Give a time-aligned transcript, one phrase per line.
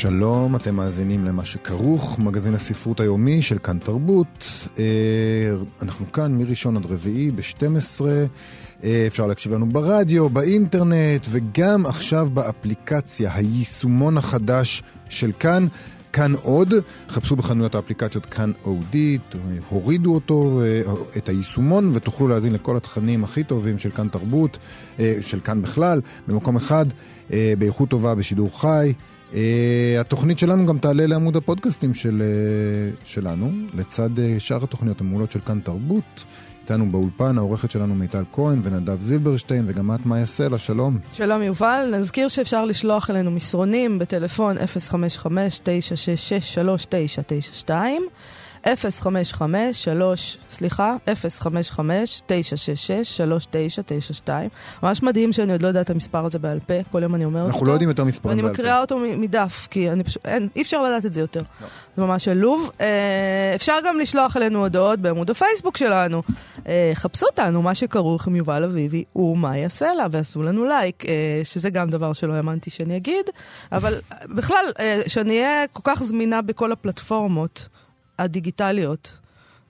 [0.00, 4.68] שלום, אתם מאזינים למה שכרוך, מגזין הספרות היומי של כאן תרבות.
[4.78, 4.84] אה,
[5.82, 8.04] אנחנו כאן מראשון עד רביעי ב-12.
[8.84, 15.66] אה, אפשר להקשיב לנו ברדיו, באינטרנט, וגם עכשיו באפליקציה, היישומון החדש של כאן.
[16.12, 16.74] כאן עוד,
[17.08, 19.18] חפשו בחנויות האפליקציות כאן אודי,
[19.68, 24.58] הורידו אותו, אה, את היישומון, ותוכלו להאזין לכל התכנים הכי טובים של כאן תרבות,
[25.20, 26.86] של כאן בכלל, במקום אחד,
[27.30, 28.92] באיכות טובה, בשידור חי.
[29.32, 29.36] Uh,
[30.00, 35.40] התוכנית שלנו גם תעלה לעמוד הפודקאסטים של, uh, שלנו, לצד uh, שאר התוכניות המעולות של
[35.40, 36.24] כאן תרבות.
[36.62, 40.98] איתנו באולפן העורכת שלנו מיטל כהן ונדב זילברשטיין וגם את מאיה סלע, שלום.
[41.12, 44.56] שלום יובל, נזכיר שאפשר לשלוח אלינו מסרונים בטלפון
[47.66, 47.70] 055-966-3992
[48.66, 51.10] 055 סליחה, 055-966-3992.
[54.82, 57.42] ממש מדהים שאני עוד לא יודעת את המספר הזה בעל פה, כל יום אני אומרת
[57.42, 57.54] אותו.
[57.54, 58.46] אנחנו לא יודעים יותר מספרים בעל פה.
[58.46, 61.40] ואני מקריאה אותו מדף, כי אני פשוט, אין, אי אפשר לדעת את זה יותר.
[61.40, 61.66] לא.
[61.96, 62.70] זה ממש עלוב.
[62.80, 66.22] אה, אפשר גם לשלוח אלינו הודעות בעמוד הפייסבוק שלנו.
[66.68, 71.40] אה, חפשו אותנו, מה שכרוך עם יובל אביבי ומה יעשה לה, ועשו לנו לייק, אה,
[71.44, 73.26] שזה גם דבר שלא האמנתי שאני אגיד,
[73.72, 73.94] אבל
[74.28, 74.64] בכלל,
[75.06, 77.68] שאני אהיה כל כך זמינה בכל הפלטפורמות.
[78.18, 79.18] הדיגיטליות.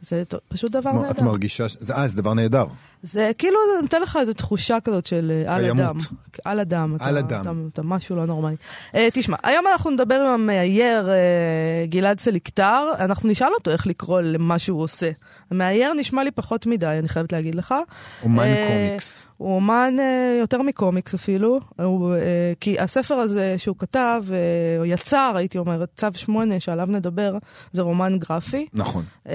[0.01, 1.11] זה פשוט דבר נהדר.
[1.11, 2.67] את מרגישה, אה, זה דבר נהדר.
[3.03, 5.97] זה כאילו, זה נותן לך איזו תחושה כזאת של אה, על אדם.
[6.45, 6.97] על אדם.
[7.01, 7.41] על אדם.
[7.41, 8.57] אתה, אתה משהו לא נורמלי.
[8.93, 14.21] Uh, תשמע, היום אנחנו נדבר עם המאייר uh, גלעד סליקטר, אנחנו נשאל אותו איך לקרוא
[14.21, 15.11] למה שהוא עושה.
[15.51, 17.75] המאייר נשמע לי פחות מדי, אני חייבת להגיד לך.
[18.23, 19.25] אומן uh, קומיקס.
[19.37, 22.19] הוא אומן uh, יותר מקומיקס אפילו, הוא, uh,
[22.61, 27.39] כי הספר הזה שהוא כתב, uh, יצר, הייתי אומרת, צו שמונה שעליו נדבר,
[27.73, 28.67] זה רומן גרפי.
[28.73, 29.05] נכון.
[29.27, 29.31] Uh,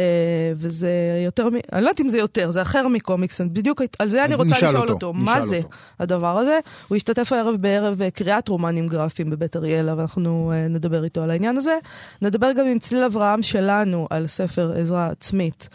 [0.55, 0.89] וזה
[1.25, 4.55] יותר, אני לא יודעת אם זה יותר, זה אחר מקומיקס, בדיוק על זה אני רוצה
[4.55, 5.13] לשאול אותו, אותו.
[5.13, 5.69] מה זה אותו.
[5.99, 6.59] הדבר הזה?
[6.87, 11.57] הוא השתתף הערב בערב קריאת רומנים גרפיים בבית אריאלה, ואנחנו uh, נדבר איתו על העניין
[11.57, 11.77] הזה.
[12.21, 15.69] נדבר גם עם צליל אברהם שלנו על ספר עזרה עצמית.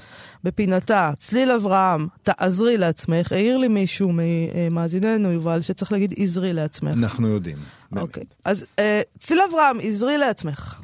[0.45, 6.93] בפינתה, צליל אברהם, תעזרי לעצמך, העיר לי מישהו ממאזיננו, יובל, שצריך להגיד עזרי לעצמך.
[6.99, 7.57] אנחנו יודעים.
[7.97, 8.25] אוקיי.
[8.45, 8.81] אז uh,
[9.19, 10.81] צליל אברהם, עזרי לעצמך.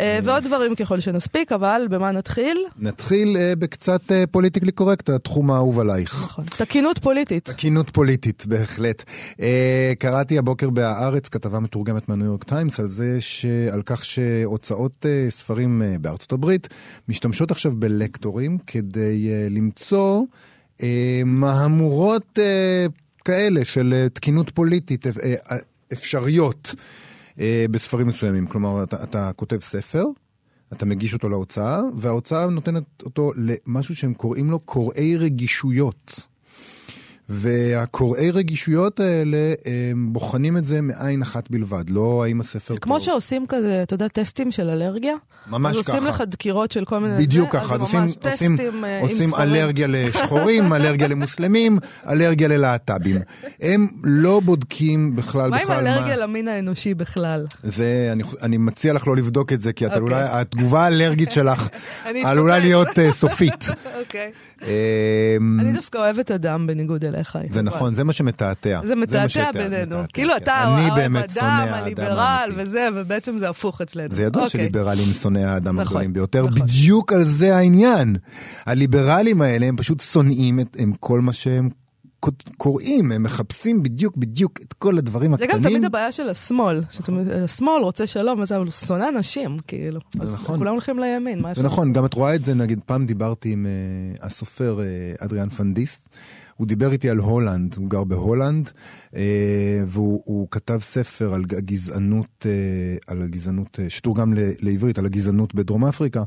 [0.00, 2.64] אה, ועוד דברים ככל שנספיק, אבל במה נתחיל?
[2.78, 4.00] נתחיל uh, בקצת
[4.30, 6.24] politically correct, התחום האהוב עלייך.
[6.24, 7.44] נכון, תקינות פוליטית.
[7.44, 9.04] תקינות פוליטית, בהחלט.
[9.98, 13.46] קראתי הבוקר בהארץ כתבה מתורגמת מהניו יורק טיימס על זה, ש...
[13.72, 16.68] על כך שהוצאות ספרים בארצות הברית
[17.08, 20.22] משתמשות עכשיו בלקטורים כדי למצוא
[21.24, 22.38] מהמורות
[23.24, 25.06] כאלה של תקינות פוליטית
[25.92, 26.74] אפשריות.
[27.38, 28.46] אה, בספרים מסוימים.
[28.46, 30.04] כלומר, אתה, אתה כותב ספר,
[30.72, 36.26] אתה מגיש אותו להוצאה, וההוצאה נותנת אותו למשהו שהם קוראים לו קוראי רגישויות.
[37.30, 39.54] והקוראי רגישויות האלה,
[39.92, 42.78] הם בוחנים את זה מעין אחת בלבד, לא האם הספר טוב.
[42.78, 45.14] כמו שעושים כזה, אתה יודע, טסטים של אלרגיה?
[45.46, 45.80] ממש ככה.
[45.80, 47.26] אז עושים לך דקירות של כל מיני...
[47.26, 48.00] בדיוק ככה, אז עושים,
[48.32, 48.56] עושים,
[49.00, 53.20] עושים אלרגיה לשחורים, אלרגיה למוסלמים, אלרגיה ללהט"בים.
[53.60, 55.90] הם לא בודקים בכלל מה בכלל מה...
[55.90, 57.46] עם אלרגיה למין האנושי בכלל?
[57.62, 59.98] זה, אני, אני מציע לך לא לבדוק את זה, כי okay.
[59.98, 60.40] אולי, אוקיי.
[60.40, 61.68] התגובה האלרגית שלך
[62.24, 63.64] עלולה להיות uh, סופית.
[64.00, 64.30] אוקיי.
[64.62, 67.19] אמ, אני דווקא אוהבת אדם בניגוד אליך.
[67.48, 68.80] זה נכון, זה מה שמתעתע.
[68.84, 69.96] זה מתעתע בינינו.
[70.12, 70.42] כאילו כן.
[70.42, 74.14] אתה אוהב אדם, הליברל וזה, ובעצם זה הפוך אצלנו.
[74.14, 74.60] זה ידוע אוקיי.
[74.60, 76.46] שליברלים שונאי האדם נכון, הגדולים ביותר.
[76.46, 76.54] נכון.
[76.54, 78.16] בדיוק על זה העניין.
[78.66, 81.68] הליברלים האלה הם פשוט שונאים את כל מה שהם
[82.56, 85.50] קוראים, הם מחפשים בדיוק בדיוק את כל הדברים הקטנים.
[85.50, 86.82] זה גם תמיד הבעיה של השמאל,
[87.44, 90.00] השמאל רוצה שלום, אבל הוא שונא נשים, כאילו.
[90.20, 90.58] אז נכון.
[90.58, 94.26] כולם הולכים לימין, זה נכון, גם את רואה את זה, נגיד, פעם דיברתי עם uh,
[94.26, 96.08] הסופר uh, אדריאן ואן דיס,
[96.60, 98.70] הוא דיבר איתי על הולנד, הוא גר בהולנד,
[99.10, 99.16] uh,
[99.86, 106.22] והוא כתב ספר על הגזענות, uh, על הגזענות, uh, שתורגם לעברית, על הגזענות בדרום אפריקה,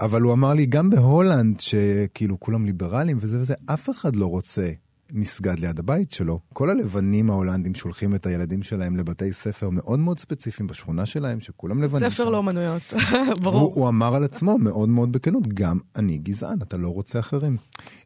[0.00, 4.70] אבל הוא אמר לי, גם בהולנד, שכאילו כולם ליברלים וזה וזה, אף אחד לא רוצה
[5.12, 6.40] מסגד ליד הבית שלו.
[6.52, 11.82] כל הלבנים ההולנדים שולחים את הילדים שלהם לבתי ספר מאוד מאוד ספציפיים בשכונה שלהם, שכולם
[11.82, 12.10] לבנים.
[12.10, 12.82] ספר לא מנויות,
[13.42, 13.60] ברור.
[13.60, 17.56] הוא, הוא אמר על עצמו מאוד מאוד בכנות, גם אני גזען, אתה לא רוצה אחרים.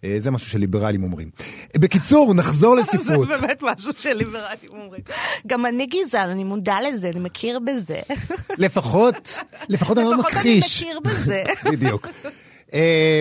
[0.04, 1.30] אה, זה משהו שליברלים אומרים.
[1.78, 3.28] בקיצור, נחזור לספרות.
[3.28, 5.02] זה באמת משהו שליברלים אומרים.
[5.46, 8.00] גם אני גזען, אני מודע לזה, אני מכיר בזה.
[8.64, 10.82] לפחות, לפחות אני לא מכחיש.
[10.82, 11.42] לפחות אני מכיר בזה.
[11.64, 12.08] בדיוק.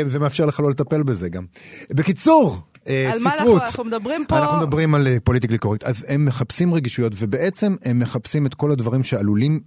[0.06, 1.46] זה מאפשר לך לא לטפל בזה גם.
[1.90, 3.14] בקיצור, ספרות.
[3.14, 4.38] על מה אנחנו, אנחנו מדברים פה?
[4.38, 5.84] אנחנו מדברים על פוליטיקלי קורקט.
[5.84, 9.60] אז הם מחפשים רגישויות, ובעצם הם מחפשים את כל הדברים שעלולים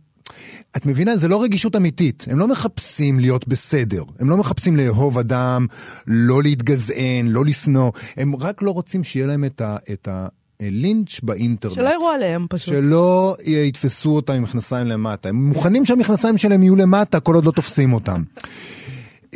[0.77, 1.17] את מבינה?
[1.17, 2.25] זה לא רגישות אמיתית.
[2.31, 4.03] הם לא מחפשים להיות בסדר.
[4.19, 5.67] הם לא מחפשים לאהוב אדם,
[6.07, 7.91] לא להתגזען, לא לשנוא.
[8.17, 9.77] הם רק לא רוצים שיהיה להם את ה...
[9.93, 10.27] את ה
[10.61, 11.75] לינץ' באינטרנט.
[11.75, 12.75] שלא יראו עליהם פשוט.
[12.75, 15.29] שלא יתפסו אותם עם מכנסיים למטה.
[15.29, 18.23] הם מוכנים שהמכנסיים שלהם יהיו למטה כל עוד לא תופסים אותם.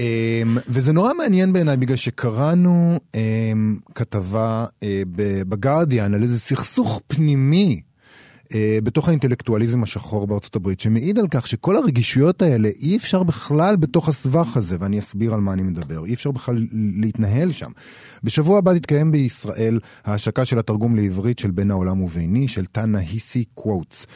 [0.01, 5.03] אמ, וזה נורא מעניין בעיניי בגלל שקראנו אמ, כתבה אה,
[5.49, 7.81] בגרדיאן על איזה סכסוך פנימי
[8.55, 13.77] אה, בתוך האינטלקטואליזם השחור בארצות הברית, שמעיד על כך שכל הרגישויות האלה, אי אפשר בכלל
[13.77, 16.67] בתוך הסבך הזה, ואני אסביר על מה אני מדבר, אי אפשר בכלל
[16.97, 17.71] להתנהל שם.
[18.25, 23.45] בשבוע הבא תתקיים בישראל ההשקה של התרגום לעברית של בין העולם וביני, של טאנה היסי
[23.55, 24.07] קוואטס.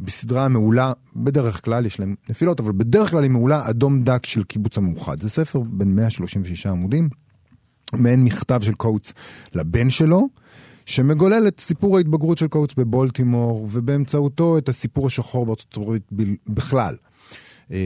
[0.00, 4.44] בסדרה מעולה, בדרך כלל יש להם נפילות, אבל בדרך כלל היא מעולה, אדום דק של
[4.44, 5.20] קיבוץ המאוחד.
[5.20, 7.08] זה ספר בין 136 עמודים,
[7.92, 9.12] מעין מכתב של קוטס
[9.54, 10.28] לבן שלו.
[10.86, 16.02] שמגולל את סיפור ההתבגרות של קוטס בבולטימור, ובאמצעותו את הסיפור השחור בארצות הברית
[16.48, 16.96] בכלל.
[17.72, 17.78] אה,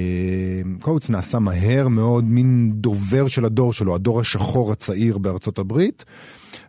[0.80, 6.04] קוטס נעשה מהר מאוד מין דובר של הדור שלו, הדור השחור הצעיר בארצות הברית,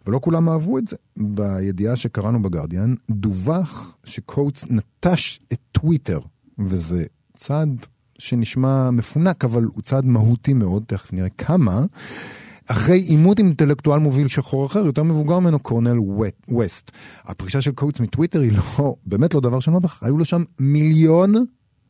[0.08, 0.96] ולא כולם אהבו את זה.
[1.18, 6.20] בידיעה שקראנו בגרדיאן, דווח שקוטס נטש את טוויטר,
[6.60, 7.06] וזה
[7.38, 7.86] צעד
[8.20, 11.86] שנשמע מפונק, אבל הוא צעד מהותי מאוד, תכף נראה כמה.
[12.68, 15.98] אחרי עימות עם אינטלקטואל מוביל שחור אחר, יותר מבוגר ממנו, קורנל
[16.48, 16.92] ווסט.
[17.26, 21.34] הפרישה של קוטס מטוויטר היא לא, באמת לא דבר של בכלל, היו לו שם מיליון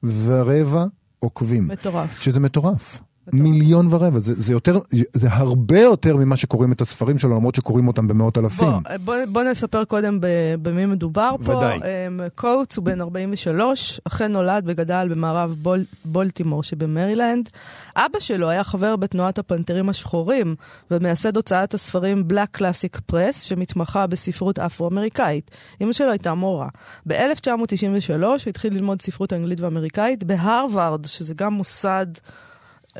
[0.03, 0.85] ורבע
[1.19, 1.67] עוקבים.
[1.67, 2.21] מטורף.
[2.21, 3.01] שזה מטורף.
[3.33, 4.79] מיליון ורבע, זה, זה יותר,
[5.13, 8.67] זה הרבה יותר ממה שקוראים את הספרים שלו, למרות שקוראים אותם במאות אלפים.
[8.67, 10.19] בוא, בוא, בוא נספר קודם
[10.61, 11.57] במי מדובר פה.
[11.57, 11.79] ודאי.
[12.07, 17.49] אמ, קוטס הוא בן 43, אכן נולד וגדל במערב בול, בולטימור שבמרילנד.
[17.95, 20.55] אבא שלו היה חבר בתנועת הפנתרים השחורים,
[20.91, 25.51] ומייסד הוצאת הספרים Black Classic Press, שמתמחה בספרות אפרו-אמריקאית.
[25.81, 26.67] אמא שלו הייתה מורה.
[27.07, 32.07] ב-1993 הוא התחיל ללמוד ספרות אנגלית ואמריקאית בהווארד, שזה גם מוסד...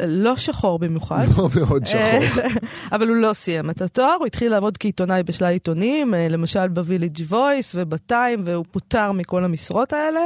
[0.06, 1.26] לא שחור במיוחד.
[1.38, 2.44] לא מאוד שחור.
[2.96, 7.22] אבל הוא לא סיים את התואר, הוא התחיל לעבוד כעיתונאי בשלל עיתונים, אה, למשל בוויליג'
[7.30, 10.22] וויס ובטיים, והוא פוטר מכל המשרות האלה.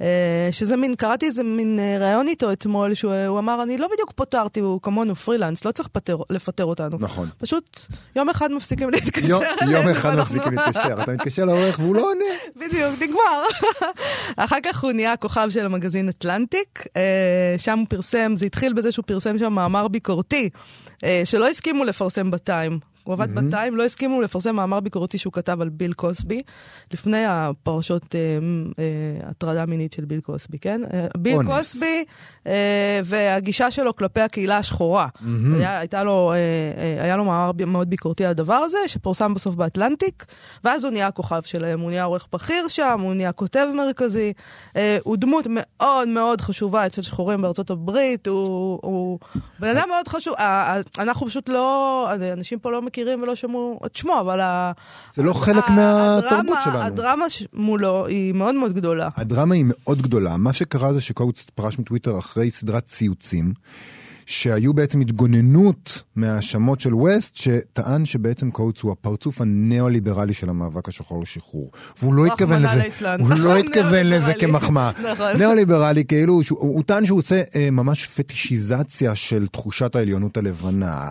[0.00, 4.12] אה, שזה מין, קראתי איזה מין אה, ראיון איתו אתמול, שהוא אמר, אני לא בדיוק
[4.12, 6.96] פוטרתי, הוא כמונו פרילנס, לא צריך פטר, לפטר אותנו.
[7.00, 7.28] נכון.
[7.38, 7.80] פשוט
[8.16, 9.78] יום אחד מפסיקים להתקשר אלינו.
[9.78, 12.24] יום אחד מפסיקים להתקשר, אתה מתקשר לעורך והוא לא עונה.
[12.60, 13.42] בדיוק, נגמר.
[14.36, 18.92] אחר כך הוא נהיה כוכב של המגזין אטלנטיק, אה, שם הוא פרסם, זה התחיל בזה
[18.92, 20.50] שהוא פרסם שם מאמר ביקורתי,
[21.24, 22.78] שלא הסכימו לפרסם בטיים.
[23.06, 23.40] הוא עבד mm-hmm.
[23.40, 26.40] בטיים, לא הסכימו לפרסם מאמר ביקורתי שהוא כתב על ביל קוסבי,
[26.92, 28.20] לפני הפרשות אה,
[28.78, 30.80] אה, הטרדה מינית של ביל קוסבי, כן?
[30.92, 31.48] אה, ביל אונס.
[31.48, 32.04] קוסבי
[32.46, 35.08] אה, והגישה שלו כלפי הקהילה השחורה.
[35.16, 35.56] Mm-hmm.
[35.56, 36.36] היה, הייתה לו, אה,
[36.82, 40.24] אה, היה לו מאמר מאוד ביקורתי על הדבר הזה, שפורסם בסוף באטלנטיק,
[40.64, 44.32] ואז הוא נהיה כוכב שלהם, הוא נהיה עורך בכיר שם, הוא נהיה כותב מרכזי.
[44.76, 49.18] אה, הוא דמות מאוד מאוד חשובה אצל שחורים בארצות הברית, הוא, הוא
[49.58, 50.34] בן אדם מאוד חשוב.
[50.38, 52.95] אה, אה, אנחנו פשוט לא, אנשים פה לא מכירים.
[52.96, 54.72] מכירים ולא שמעו את שמו, אבל ה...
[55.14, 56.78] זה לא חלק מהתרבות שלנו.
[56.78, 59.08] הדרמה מולו היא מאוד מאוד גדולה.
[59.16, 60.36] הדרמה היא מאוד גדולה.
[60.36, 63.52] מה שקרה זה שקוץ פרש מטוויטר אחרי סדרת ציוצים.
[64.26, 71.22] שהיו בעצם התגוננות מהאשמות של ווסט, שטען שבעצם קוטס הוא הפרצוף הניאו-ליברלי של המאבק השחור
[71.22, 71.70] לשחרור.
[71.98, 72.82] והוא לא התכוון לזה,
[73.18, 74.90] הוא לא התכוון לזה כמחמאה.
[75.12, 75.36] נכון.
[75.36, 81.08] ניאו-ליברלי, כאילו, הוא טען שהוא עושה אה, ממש פטישיזציה של תחושת העליונות הלבנה.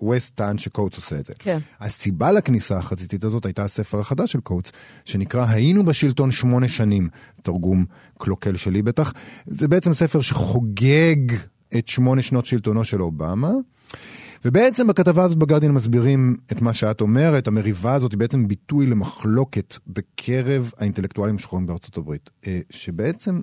[0.00, 1.32] ווסט טען שקוטס עושה את זה.
[1.38, 1.58] כן.
[1.80, 4.72] הסיבה לכניסה החזיתית הזאת הייתה הספר החדש של קוטס,
[5.04, 7.08] שנקרא "היינו בשלטון שמונה שנים",
[7.42, 7.84] תרגום
[8.18, 9.12] קלוקל שלי בטח.
[9.46, 11.34] זה בעצם ספר שחוגג
[11.78, 13.52] את שמונה שנות שלטונו של אובמה.
[14.44, 19.76] ובעצם בכתבה הזאת בגרדין מסבירים את מה שאת אומרת, המריבה הזאת היא בעצם ביטוי למחלוקת
[19.86, 23.40] בקרב האינטלקטואלים השחורים בארצות הברית, אה, שבעצם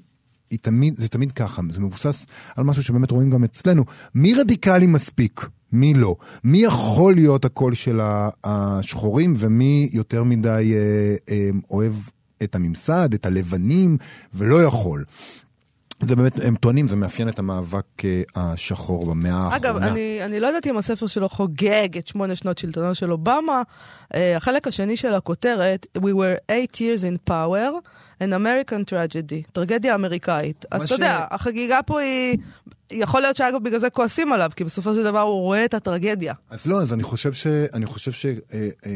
[0.61, 2.25] תמיד, זה תמיד ככה, זה מבוסס
[2.55, 3.83] על משהו שבאמת רואים גם אצלנו.
[4.15, 5.45] מי רדיקלי מספיק?
[5.71, 6.15] מי לא?
[6.43, 7.99] מי יכול להיות הקול של
[8.43, 11.93] השחורים ומי יותר מדי אה, אה, אוהב
[12.43, 13.97] את הממסד, את הלבנים,
[14.33, 15.05] ולא יכול.
[15.99, 19.55] זה באמת, הם טוענים, זה מאפיין את המאבק אה, השחור במאה האחרונה.
[19.55, 23.61] אגב, אני, אני לא יודעת אם הספר שלו חוגג את שמונה שנות שלטונו של אובמה.
[24.13, 27.71] Uh, החלק השני של הכותרת, We were eight years in power,
[28.21, 30.65] an American tragedy, טרגדיה אמריקאית.
[30.71, 30.91] אז אתה ש...
[30.91, 32.37] יודע, החגיגה פה היא
[32.91, 36.33] יכול להיות שאגב בגלל זה כועסים עליו, כי בסופו של דבר הוא רואה את הטרגדיה.
[36.49, 37.47] אז לא, אז אני חושב ש...
[37.47, 38.25] אני חושב ש...
[38.25, 38.95] אה, אה,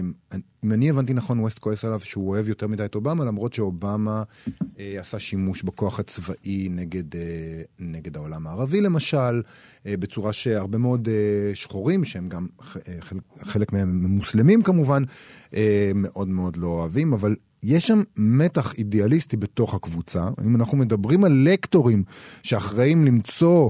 [0.64, 4.24] אם אני הבנתי נכון, ווסט כועס עליו שהוא אוהב יותר מדי את אובמה, למרות שאובמה
[4.80, 7.22] אה, עשה שימוש בכוח הצבאי נגד, אה,
[7.80, 9.42] נגד העולם הערבי למשל,
[9.86, 15.04] אה, בצורה שהרבה מאוד אה, שחורים, שהם גם אה, חלק, חלק מהם מוסלמים כמובן,
[15.54, 20.30] אה, מאוד מאוד לא אוהבים, אבל יש שם מתח אידיאליסטי בתוך הקבוצה.
[20.46, 22.04] אם אנחנו מדברים על לקטורים
[22.44, 23.70] שאחראים למצוא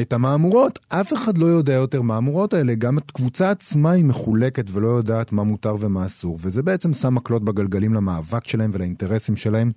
[0.00, 2.74] את המהמורות, אף אחד לא יודע יותר מה המהמורות האלה.
[2.74, 6.38] גם הקבוצה עצמה היא מחולקת ולא יודעת מה מותר ומה אסור.
[6.42, 9.70] וזה בעצם שם מקלות בגלגלים למאבק שלהם ולאינטרסים שלהם.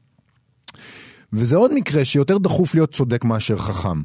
[1.33, 4.01] וזה עוד מקרה שיותר דחוף להיות צודק מאשר חכם.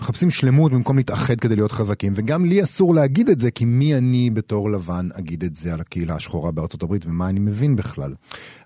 [0.00, 3.94] מחפשים שלמות במקום להתאחד כדי להיות חזקים, וגם לי אסור להגיד את זה, כי מי
[3.94, 8.14] אני בתור לבן אגיד את זה על הקהילה השחורה בארצות הברית, ומה אני מבין בכלל.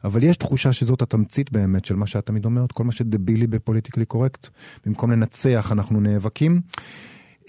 [0.05, 3.51] אבל יש תחושה שזאת התמצית באמת של מה שאת תמיד אומרת, כל מה שדבילי ב
[3.51, 4.49] politically correct.
[4.87, 6.61] במקום לנצח אנחנו נאבקים.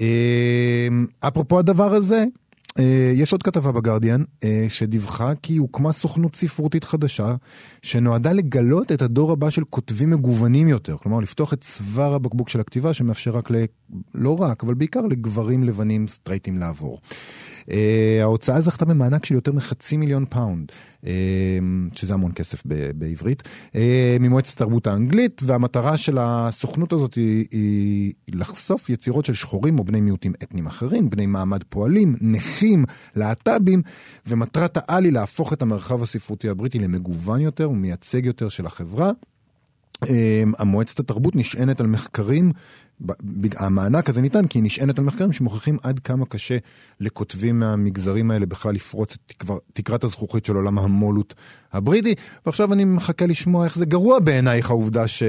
[0.02, 0.88] אה,
[1.20, 2.26] אפרופו הדבר הזה,
[3.16, 7.36] יש עוד כתבה בגרדיאן אה, שדיווחה כי הוקמה סוכנות ספרותית חדשה
[7.82, 10.98] שנועדה לגלות את הדור הבא של כותבים מגוונים יותר.
[10.98, 13.56] כלומר, לפתוח את צוואר הבקבוק של הכתיבה שמאפשר רק, ל...
[14.16, 17.00] לא רק, אבל בעיקר לגברים לבנים סטרייטים לעבור.
[17.72, 20.72] אה, ההוצאה זכתה במענק של יותר מחצי מיליון פאונד,
[21.06, 21.12] אה,
[21.96, 22.64] שזה המון כסף
[22.96, 23.44] בעברית,
[23.76, 30.02] אה, ממועצת התרבות האנגלית, והמטרה של הסוכנות הזאת היא, לחשוף יצירות של שחורים או בני
[30.02, 33.82] מיעוטים אתניים אחרים, בני מעמד פועלים, נכים, להט"בים,
[34.28, 39.12] ומטרת העל היא להפוך את המרחב הספרותי הבריטי למגוון יותר ומייצג יותר של החברה.
[40.58, 42.52] המועצת התרבות נשענת על מחקרים
[43.58, 46.58] המענק הזה ניתן כי היא נשענת על מחקרים שמוכיחים עד כמה קשה
[47.00, 49.34] לכותבים מהמגזרים האלה בכלל לפרוץ את
[49.74, 51.34] תקרת הזכוכית של עולם המו"לות
[51.74, 52.16] הבריטי.
[52.46, 55.24] ועכשיו אני מחכה לשמוע איך זה גרוע בעינייך העובדה ש...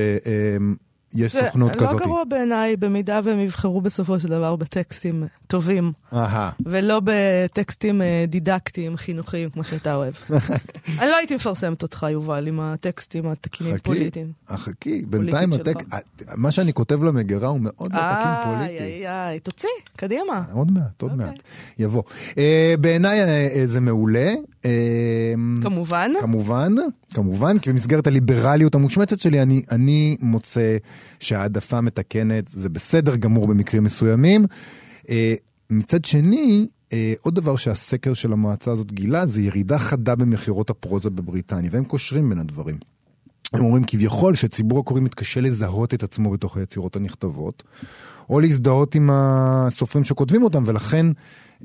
[1.14, 1.88] יש סוכנות כזאת.
[1.88, 5.92] זה לא גרוע בעיניי במידה והם יבחרו בסופו של דבר בטקסטים טובים.
[6.14, 6.50] אהה.
[6.66, 10.14] ולא בטקסטים אה, דידקטיים, חינוכיים, כמו שאתה אוהב.
[11.00, 14.32] אני לא הייתי מפרסמת אותך, יובל, עם הטקסטים התקינים פוליטיים.
[14.50, 15.94] אה, חכי, בינתיים הטקסט,
[16.36, 18.84] מה שאני כותב למגירה הוא מאוד לא תקין פוליטי.
[18.84, 20.42] איי, איי, תוציא, קדימה.
[20.52, 21.26] עוד מעט, עוד אוקיי.
[21.26, 21.42] מעט.
[21.78, 22.02] יבוא.
[22.38, 23.18] אה, בעיניי
[23.66, 24.32] זה מעולה.
[25.62, 26.10] כמובן.
[26.20, 26.72] כמובן,
[27.14, 30.76] כמובן, כי במסגרת הליברליות המושמצת שלי, אני, אני מוצא
[31.20, 34.46] שהעדפה מתקנת זה בסדר גמור במקרים מסוימים.
[35.10, 35.34] אה,
[35.70, 41.10] מצד שני, אה, עוד דבר שהסקר של המועצה הזאת גילה, זה ירידה חדה במכירות הפרוזה
[41.10, 42.78] בבריטניה, והם קושרים בין הדברים.
[43.52, 47.62] הם אומרים כביכול שציבור הקוראים מתקשה לזהות את עצמו בתוך היצירות הנכתבות,
[48.30, 51.06] או להזדהות עם הסופרים שכותבים אותם, ולכן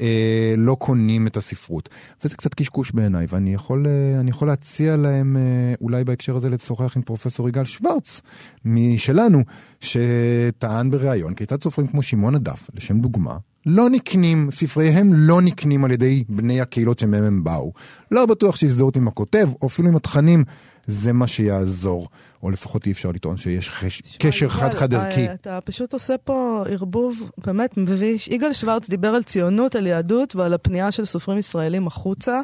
[0.01, 1.89] אה, לא קונים את הספרות.
[2.23, 6.97] וזה קצת קשקוש בעיניי, ואני יכול, אה, יכול להציע להם אה, אולי בהקשר הזה לשוחח
[6.97, 8.21] עם פרופסור יגאל שוורץ
[8.65, 9.43] משלנו,
[9.79, 15.91] שטען בריאיון כיצד סופרים כמו שמעון הדף, לשם דוגמה, לא נקנים, ספריהם לא נקנים על
[15.91, 17.73] ידי בני הקהילות שמהם הם באו.
[18.11, 20.43] לא בטוח שהזדהות עם הכותב, או אפילו עם התכנים
[20.87, 22.07] זה מה שיעזור.
[22.43, 24.01] או לפחות אי אפשר לטעון שיש חש...
[24.19, 25.27] קשר חד-חד ערכי.
[25.27, 28.27] אה, אתה פשוט עושה פה ערבוב באמת מביש.
[28.27, 32.41] יגאל שוורץ דיבר על ציונות, על יהדות ועל הפנייה של סופרים ישראלים החוצה.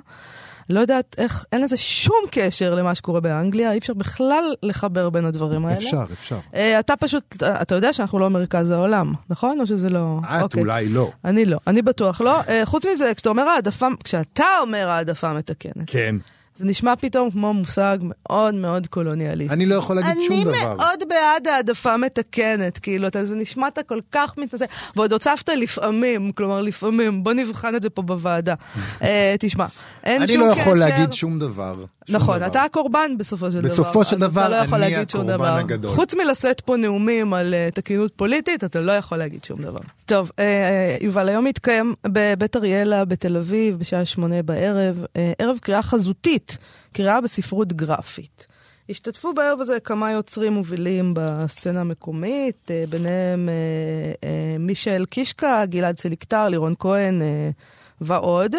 [0.70, 5.26] לא יודעת איך, אין לזה שום קשר למה שקורה באנגליה, אי אפשר בכלל לחבר בין
[5.26, 5.78] הדברים האלה.
[5.78, 6.40] אפשר, אפשר.
[6.52, 9.60] Uh, אתה פשוט, אתה יודע שאנחנו לא מרכז העולם, נכון?
[9.60, 10.20] או שזה לא...
[10.24, 10.42] את okay.
[10.42, 10.62] אוקיי.
[10.62, 11.12] אולי לא.
[11.26, 12.42] אני לא, אני בטוח לא.
[12.42, 15.84] Uh, חוץ מזה, כשאתה אומר העדפה, כשאתה אומר העדפה מתקנת.
[15.88, 16.16] כן.
[16.56, 19.54] זה נשמע פתאום כמו מושג מאוד מאוד קולוניאליסטי.
[19.56, 20.52] אני לא יכול להגיד שום דבר.
[20.52, 24.66] אני מאוד בעד העדפה מתקנת, כאילו, אתה, זה נשמעת כל כך מתנשא.
[24.96, 28.54] ועוד הוצפת לפעמים, כלומר לפעמים, בוא נבחן את זה פה בוועדה.
[29.00, 29.04] uh,
[29.40, 29.66] תשמע,
[30.04, 30.34] אין שום קשר...
[30.34, 31.86] אני לא יכול להגיד שום דבר.
[32.10, 32.48] נכון, דבר.
[32.48, 33.90] אתה הקורבן בסופו של בסופו דבר.
[33.90, 35.46] בסופו של דבר, לא אני הקורבן דבר.
[35.46, 35.96] הגדול.
[35.96, 39.80] חוץ מלשאת פה נאומים על uh, תקינות פוליטית, אתה לא יכול להגיד שום דבר.
[40.06, 45.84] טוב, uh, יובל, היום מתקיים בבית אריאלה בתל אביב, בשעה שמונה בערב, uh, ערב קריאה
[45.84, 46.58] חזותית,
[46.94, 48.48] קריאה בספרות גרפית.
[48.90, 54.28] השתתפו בערב הזה כמה יוצרים מובילים בסצנה המקומית, uh, ביניהם uh, uh,
[54.60, 57.24] מישל קישקה, גלעד סליקטר, לירון כהן uh,
[58.02, 58.56] ועוד.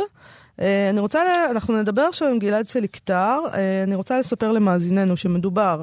[0.61, 1.21] אה, אני רוצה,
[1.51, 5.83] אנחנו נדבר עכשיו עם גלעד סליקטר, אה, אני רוצה לספר למאזיננו שמדובר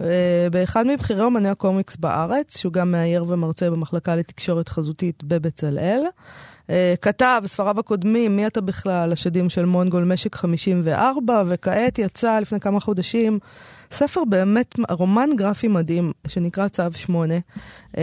[0.00, 6.02] אה, באחד מבכירי אומני הקומיקס בארץ, שהוא גם מאייר ומרצה במחלקה לתקשורת חזותית בבצלאל.
[7.00, 12.80] כתב, ספריו הקודמים, מי אתה בכלל, השדים של מונגול, משק 54, וכעת יצא לפני כמה
[12.80, 13.38] חודשים
[13.92, 17.34] ספר באמת, רומן גרפי מדהים, שנקרא צו 8.
[17.96, 18.02] אמ,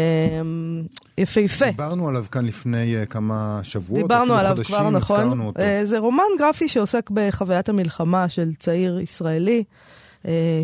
[1.17, 1.65] יפהפה.
[1.65, 5.49] דיברנו עליו כאן לפני uh, כמה שבועות, דיברנו עליו חודשים, כבר, נכון.
[5.49, 9.63] Uh, זה רומן גרפי שעוסק בחוויית המלחמה של צעיר ישראלי.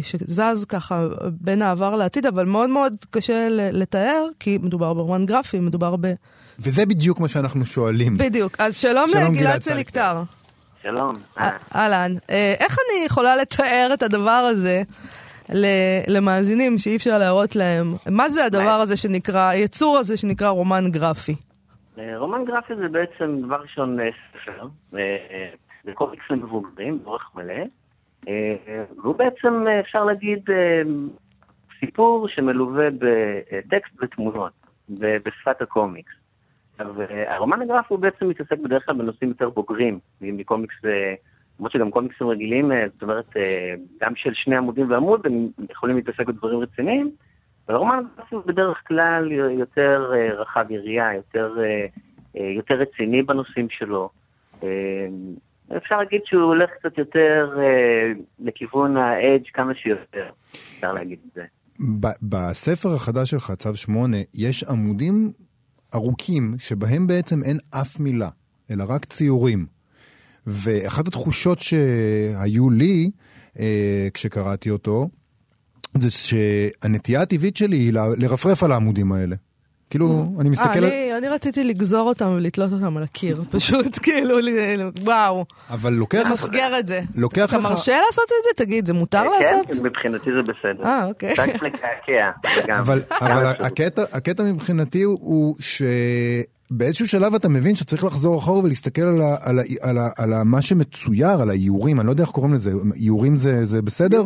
[0.02, 1.08] שזז ככה
[1.42, 6.14] בין העבר לעתיד, אבל מאוד מאוד קשה לתאר, כי מדובר ברומן גרפי, מדובר ב...
[6.60, 8.18] וזה בדיוק מה שאנחנו שואלים.
[8.18, 8.56] בדיוק.
[8.60, 10.24] אז שלום, שלום לגלעד סליקטר.
[10.82, 11.16] שלום.
[11.76, 12.12] אהלן.
[12.60, 14.82] איך אני יכולה לתאר את הדבר הזה
[16.08, 17.96] למאזינים שאי אפשר להראות להם?
[18.10, 21.36] מה זה הדבר הזה שנקרא, היצור הזה שנקרא רומן גרפי?
[22.18, 23.98] רומן גרפי זה בעצם דבר ראשון
[24.34, 24.68] ספר.
[25.84, 27.64] זה קומיקס למבוגרים, באורך מלא.
[28.98, 30.40] והוא בעצם, אפשר להגיד,
[31.80, 34.52] סיפור שמלווה בטקסט ותמונות,
[34.90, 36.12] בשפת הקומיקס.
[37.28, 40.76] הרומן הגרפי הוא בעצם מתעסק בדרך כלל בנושאים יותר בוגרים, מקומיקס,
[41.60, 43.34] למרות שגם קומיקסים רגילים, זאת אומרת,
[44.02, 47.12] גם של שני עמודים ועמוד, הם יכולים להתעסק בדברים רציניים,
[47.68, 51.56] אבל הרומן הגרפי הוא בדרך כלל יותר רחב יריעה, יותר,
[52.36, 54.10] יותר רציני בנושאים שלו.
[55.78, 57.58] אפשר להגיד שהוא הולך קצת יותר
[58.40, 61.44] לכיוון האדג' כמה שיותר, אפשר להגיד את זה.
[62.22, 65.32] בספר החדש שלך, צו 8, יש עמודים
[65.96, 68.30] ארוכים, שבהם בעצם אין אף מילה,
[68.72, 69.66] אלא רק ציורים.
[70.48, 73.12] ואחת התחושות שהיו לי
[73.60, 75.10] אה, כשקראתי אותו,
[75.98, 79.36] זה שהנטייה הטבעית שלי היא לרפרף על העמודים האלה.
[79.90, 80.92] כאילו, אני מסתכל על...
[81.18, 84.38] אני רציתי לגזור אותם ולתלות אותם על הקיר, פשוט כאילו,
[85.02, 85.46] וואו.
[85.70, 86.28] אבל לוקח לך...
[86.28, 87.02] למסגר את זה.
[87.16, 87.50] לוקח לך...
[87.50, 88.66] אתה מרשה לעשות את זה?
[88.66, 89.76] תגיד, זה מותר לעשות?
[89.76, 90.84] כן, מבחינתי זה בסדר.
[90.84, 91.34] אה, אוקיי.
[91.38, 92.32] רק לקעקע.
[92.82, 93.02] אבל
[94.12, 95.82] הקטע מבחינתי הוא ש...
[96.72, 100.34] באיזשהו שלב אתה מבין שצריך לחזור אחורה ולהסתכל על, ה, על, ה, על, ה, על
[100.34, 104.24] ה, מה שמצויר, על האיורים, אני לא יודע איך קוראים לזה, איורים זה, זה בסדר?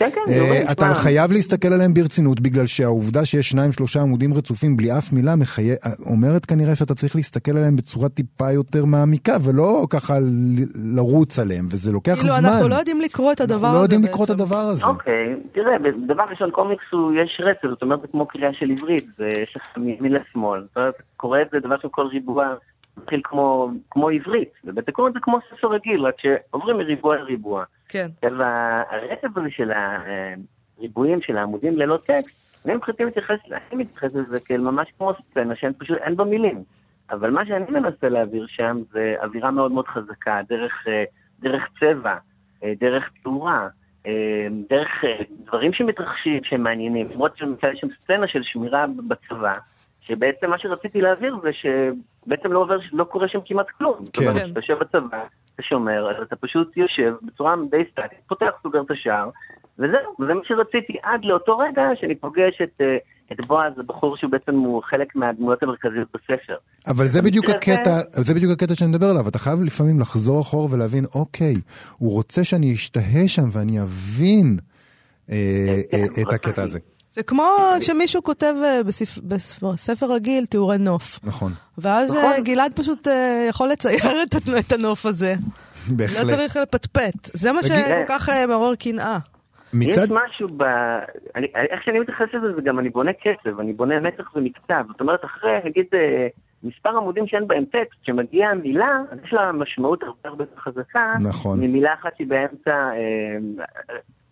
[0.00, 0.66] כן, כן, איורים.
[0.66, 5.12] Uh, אתה חייב להסתכל עליהם ברצינות, בגלל שהעובדה שיש שניים שלושה עמודים רצופים בלי אף
[5.12, 5.70] מילה, מחי...
[6.06, 10.14] אומרת כנראה שאתה צריך להסתכל עליהם בצורה טיפה יותר מעמיקה, ולא ככה
[10.96, 12.36] לרוץ עליהם, וזה לוקח כאילו, זמן.
[12.36, 14.86] כאילו, אנחנו לא יודעים לקרוא את הדבר הזה לא יודעים לקרוא את הדבר הזה.
[14.86, 15.76] אוקיי, תראה,
[16.06, 19.06] דבר ראשון, קומיקס הוא, יש רצף, זאת אומרת, זה כמו קריאה של עברית,
[19.42, 22.54] יש לך מימין לשמאל, זאת אומרת, קורא את זה דבר של כל ריבוע.
[23.02, 24.74] מתחיל כמו, כמו עברית, את
[25.14, 27.64] זה כמו ספר רגיל, רק שעוברים מריבוע לריבוע.
[27.88, 28.06] כן.
[28.22, 29.70] והרצף הזה של
[30.78, 35.56] הריבועים, של העמודים ללא טקסט, אני מבחינתי מתייחס, אני מתייחס לזה כאל ממש כמו סצנה
[35.56, 36.62] שאין פשוט, אין בה מילים.
[37.10, 40.86] אבל מה שאני מנסה להעביר שם זה אווירה מאוד מאוד חזקה, דרך,
[41.40, 42.16] דרך צבע,
[42.80, 43.68] דרך תאורה,
[44.68, 44.88] דרך
[45.44, 47.08] דברים שמתרחשים, שהם מעניינים.
[47.14, 49.54] למרות שיש שם סצנה של שמירה בצבא,
[50.00, 51.50] שבעצם מה שרציתי להעביר זה
[52.24, 53.96] שבעצם לא, עובר, לא קורה שם כמעט כלום.
[54.12, 54.24] כן.
[54.24, 58.50] זאת אומרת, כשאתה יושב בצבא, אתה שומר, אז אתה פשוט יושב בצורה די סטטית, פותח,
[58.62, 59.30] סוגר את השער,
[59.78, 62.80] וזהו, וזה מה שרציתי עד לאותו רגע שאני פוגש את,
[63.32, 66.54] את בועז, הבחור שהוא בעצם הוא חלק מהדמויות המרכזיות בספר.
[66.86, 70.74] אבל זה בדיוק הקטע, זה בדיוק הקטע שאני מדבר עליו, אתה חייב לפעמים לחזור אחורה
[70.74, 71.54] ולהבין, אוקיי,
[71.98, 74.58] הוא רוצה שאני אשתהה שם ואני אבין
[75.30, 75.36] אה,
[75.92, 76.78] אה, את הקטע הזה.
[77.10, 78.54] זה כמו כשמישהו כותב
[79.62, 81.20] בספר רגיל תיאורי נוף.
[81.24, 81.52] נכון.
[81.78, 83.06] ואז גלעד פשוט
[83.48, 84.22] יכול לצייר
[84.58, 85.34] את הנוף הזה.
[85.88, 86.24] בהחלט.
[86.24, 87.30] לא צריך לפטפט.
[87.32, 89.18] זה מה שכל כך מעורר קנאה.
[89.72, 90.02] מצד...
[90.02, 90.62] יש משהו ב...
[91.36, 94.84] אני, איך שאני מתייחס לזה, זה גם אני בונה קצב, אני בונה מתח ומקצב.
[94.88, 95.86] זאת אומרת, אחרי, נגיד,
[96.62, 101.14] מספר עמודים שאין בהם טקסט, שמגיעה מילה, אז יש לה משמעות הרבה הרבה יותר חזקה.
[101.20, 101.60] נכון.
[101.60, 103.36] ממילה אחת שהיא באמצע אה,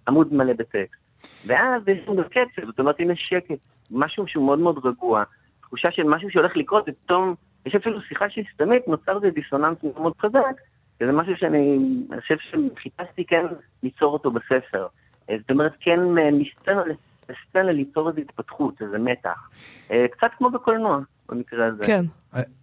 [0.08, 1.07] עמוד מלא בטקסט.
[1.46, 3.58] ואז יש לנו קצב, זאת אומרת, אם יש שקט,
[3.90, 5.24] משהו שהוא מאוד מאוד רגוע,
[5.60, 7.34] תחושה של משהו שהולך לקרות, ופתאום
[7.66, 10.60] יש אפילו שיחה שהיא סתמית, נוצר איזה דיסוננס מאוד חזק,
[11.00, 11.78] וזה משהו שאני
[12.20, 13.44] חושב שחיפשתי כן
[13.82, 14.86] ליצור אותו בספר.
[15.26, 16.00] זאת אומרת, כן
[16.32, 16.82] מסצנה
[17.28, 19.50] לסצנה ליצור איזו התפתחות, איזה מתח.
[19.86, 21.84] קצת כמו בקולנוע, במקרה הזה.
[21.86, 22.04] כן.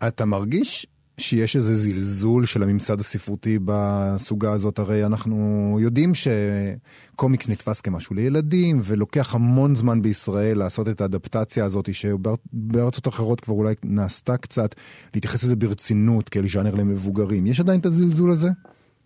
[0.07, 5.35] אתה מרגיש שיש איזה זלזול של הממסד הספרותי בסוגה הזאת, הרי אנחנו
[5.81, 13.39] יודעים שקומיקס נתפס כמשהו לילדים, ולוקח המון זמן בישראל לעשות את האדפטציה הזאת, שבארצות אחרות
[13.39, 14.75] כבר אולי נעשתה קצת,
[15.13, 17.47] להתייחס לזה ברצינות, כאל ז'אנר למבוגרים.
[17.47, 18.47] יש עדיין את הזלזול הזה?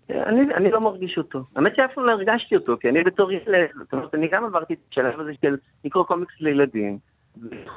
[0.09, 1.43] אני, אני לא מרגיש אותו.
[1.55, 4.73] האמת שאף פעם לא הרגשתי אותו, כי אני בתור ילד, זאת אומרת, אני גם עברתי
[4.73, 6.97] את השלב הזה של לקרוא קומיקס לילדים.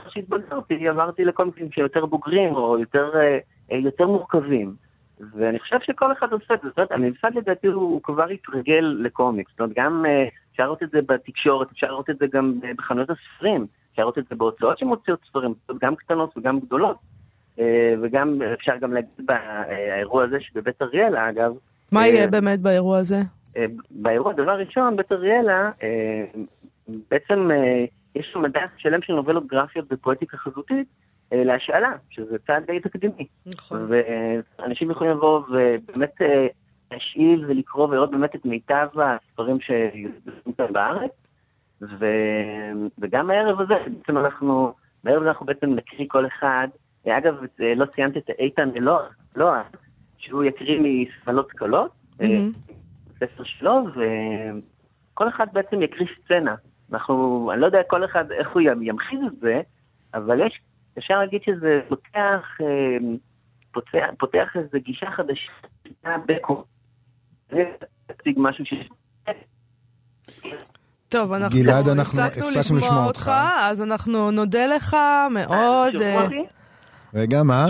[0.07, 3.11] כשהתבגרתי עברתי לקומיקסים שיותר בוגרים או יותר,
[3.79, 4.75] יותר מורכבים.
[5.35, 6.69] ואני חושב שכל אחד עושה את זה.
[6.69, 9.51] זאת אומרת, הממסד לדעתי הוא כבר התרגל לקומיקס.
[9.51, 10.05] זאת אומרת, גם
[10.53, 14.25] אפשר לראות את זה בתקשורת, אפשר לראות את זה גם בחנויות הספרים, אפשר לראות את
[14.31, 16.97] זה בהוצאות שמוציאות ספרים, גם קטנות וגם גדולות.
[18.03, 21.53] וגם אפשר גם להגיד באירוע הזה שבבית אריאלה, אגב.
[21.93, 23.21] מה יהיה באמת באירוע הזה?
[23.91, 25.71] באירוע, דבר ראשון, בית אריאלה,
[26.89, 27.51] בעצם
[28.15, 30.87] יש שם מדע שלם של נובלות גרפיות ופואטיקה חזותית
[31.33, 33.27] להשאלה, שזה צעד די תקדימי.
[33.47, 33.89] נכון.
[34.59, 36.15] ואנשים יכולים לבוא ובאמת
[36.91, 41.11] להשאיל ולקרוא ולראות באמת את מיטב הספרים שיוצאים כאן בארץ.
[41.83, 42.07] ו...
[42.99, 46.69] וגם הערב הזה, בעצם אנחנו, בערב אנחנו בעצם נקריא כל אחד,
[47.09, 47.35] אגב,
[47.77, 49.03] לא ציינתי את איתן אלוה,
[49.37, 49.53] לא,
[50.19, 51.91] שהוא יקריא מספנות קלות,
[52.21, 52.73] mm-hmm.
[53.17, 53.85] ספר שלו,
[55.15, 56.55] וכל אחד בעצם יקריא סצנה.
[56.93, 59.61] אנחנו, אני לא יודע כל אחד איך הוא ימחיז את זה,
[60.15, 60.61] אבל יש,
[60.99, 63.17] אפשר להגיד שזה פותח, אה,
[63.73, 66.65] פותח, פותח איזו גישה חדשה בקור.
[67.53, 68.75] להציג משהו ש...
[71.09, 74.97] טוב, אנחנו גלעד, אנחנו הפסקנו לשמוע אותך, אז אנחנו נודה לך
[75.35, 75.95] מאוד.
[76.03, 76.27] אה,
[77.15, 77.67] רגע, מה?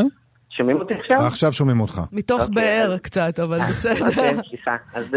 [0.50, 1.16] שומעים אותי עכשיו?
[1.26, 2.00] עכשיו שומעים אותך.
[2.12, 2.98] מתוך okay, אוקיי, באר.
[2.98, 4.06] קצת, אבל בסדר.
[4.08, 4.76] אוקיי, סליחה.
[4.94, 5.16] אז,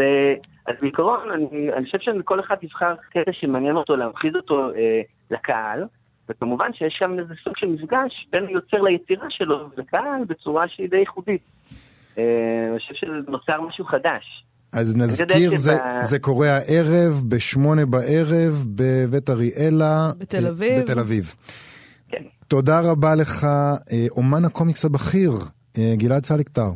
[0.66, 5.84] אז בעיקרון, אני, אני חושב שכל אחד יבחר קטע שמעניין אותו, להמחיז אותו אה, לקהל,
[6.28, 10.96] וכמובן שיש שם איזה סוג של מפגש בין היוצר ליצירה שלו לקהל בצורה שהיא די
[10.96, 11.42] ייחודית.
[12.18, 12.24] אה,
[12.70, 14.44] אני חושב שזה נוצר משהו חדש.
[14.72, 16.02] אז נזכיר, זה, שבא...
[16.02, 20.10] זה קורה הערב, בשמונה בערב, בבית אריאלה.
[20.18, 20.82] בתל אביב.
[20.82, 21.34] בתל אביב.
[22.08, 22.22] כן.
[22.48, 25.30] תודה רבה לך, אה, אומן הקומיקס הבכיר,
[25.78, 26.70] אה, גלעד סליקטר.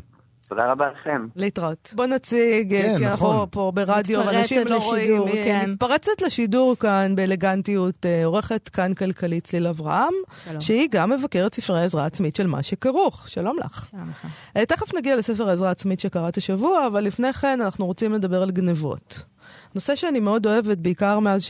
[0.51, 1.27] תודה רבה לכם.
[1.37, 1.91] להתראות.
[1.97, 3.31] בוא נציג, כן, כי נכון.
[3.31, 5.23] אנחנו פה ברדיו, אנשים לא רואים.
[5.33, 5.71] כן.
[5.71, 10.13] מתפרצת לשידור כאן באלגנטיות עורכת כאן כלכלית צליל אברהם,
[10.45, 10.61] שלום.
[10.61, 13.29] שהיא גם מבקרת ספרי עזרה עצמית של מה שכרוך.
[13.29, 13.89] שלום לך.
[13.91, 14.27] שלום לך.
[14.63, 19.23] תכף נגיע לספר עזרה עצמית שקראת השבוע, אבל לפני כן אנחנו רוצים לדבר על גנבות.
[19.75, 21.43] נושא שאני מאוד אוהבת, בעיקר מאז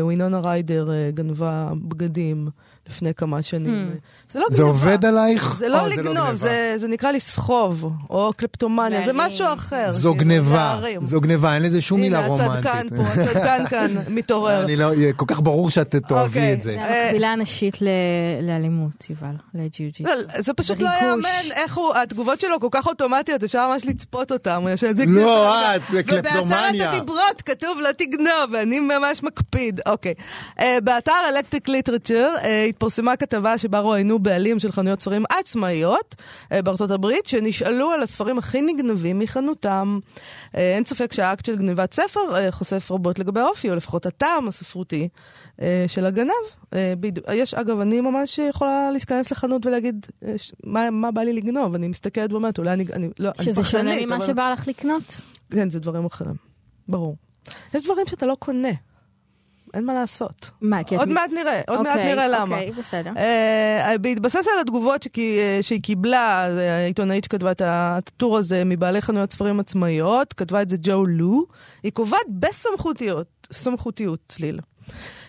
[0.00, 2.48] שווינונה ריידר גנבה בגדים.
[2.88, 3.92] לפני כמה שנים.
[3.92, 4.32] Hmm.
[4.32, 4.56] זה לא גניבה.
[4.56, 5.56] זה עובד עלייך?
[5.58, 9.90] זה לא או, לגנוב, זה, לא זה, זה נקרא לסחוב, או קלפטומניה, זה משהו אחר.
[9.90, 12.66] זו גניבה, זו גניבה, אין לזה שום מילה רומנטית.
[12.66, 14.62] הנה, הצדקן פה, הצדקן כאן מתעורר.
[14.62, 16.52] אני לא, כל כך ברור שאת תאהבי אוקיי.
[16.52, 16.72] את זה.
[16.72, 17.78] זה המקבילה הנשית
[18.42, 20.04] לאלימות, יובל, לג'יוג'י.
[20.04, 24.32] לא, זה פשוט לא יאמן איך הוא, התגובות שלו כל כך אוטומטיות, אפשר ממש לצפות
[24.32, 24.64] אותן.
[25.06, 26.42] לא, את, זה קלפטומניה.
[26.42, 29.80] ובעשרת הדיברות כתוב לא תגנוב, ואני ממש מקפיד.
[29.86, 30.14] אוקיי.
[30.60, 32.34] אה, באתר Electric Literature,
[32.74, 36.14] התפרסמה כתבה שבה רואיינו בעלים של חנויות ספרים עצמאיות
[36.52, 39.98] אה, בארצות הברית, שנשאלו על הספרים הכי נגנבים מחנותם.
[40.56, 44.48] אה, אין ספק שהאקט של גניבת ספר אה, חושף רבות לגבי האופי, או לפחות הטעם
[44.48, 45.08] הספרותי
[45.86, 46.30] של הגנב.
[47.32, 50.06] יש, אגב, אני ממש יכולה להיכנס לחנות ולהגיד,
[50.64, 51.74] מה, מה בא לי לגנוב?
[51.74, 54.26] אני מסתכלת ואומרת, אולי אני, אני לא, שזה אני שונה ממה אבל...
[54.26, 55.20] שבא לך לקנות?
[55.50, 56.34] כן, זה דברים אחרים.
[56.88, 57.16] ברור.
[57.74, 58.68] יש דברים שאתה לא קונה.
[59.74, 60.50] אין מה לעשות.
[60.60, 61.00] מה, כי את...
[61.00, 62.56] עוד מעט נראה, עוד מעט אוקיי, נראה למה.
[62.56, 63.10] אוקיי, בסדר.
[63.10, 69.32] Uh, בהתבסס על התגובות שכי, אה, שהיא קיבלה, העיתונאית שכתבה את הטור הזה מבעלי חנויות
[69.32, 71.46] ספרים עצמאיות, כתבה את זה ג'ו לו,
[71.82, 74.60] היא קובעת בסמכותיות, סמכותיות צליל,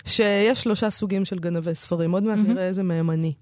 [0.05, 2.49] שיש שלושה סוגים של גנבי ספרים, עוד מעט mm-hmm.
[2.49, 3.33] נראה איזה מהם אני.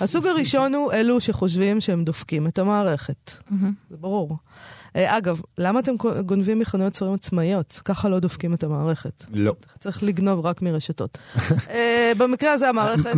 [0.00, 3.30] הסוג הראשון הוא אלו שחושבים שהם דופקים את המערכת.
[3.30, 3.66] Mm-hmm.
[3.90, 4.36] זה ברור.
[4.96, 5.92] אה, אגב, למה אתם
[6.26, 7.80] גונבים מחנויות ספרים עצמאיות?
[7.84, 9.24] ככה לא דופקים את המערכת.
[9.32, 9.54] לא.
[9.80, 11.18] צריך לגנוב רק מרשתות.
[11.70, 13.10] אה, במקרה הזה המערכת...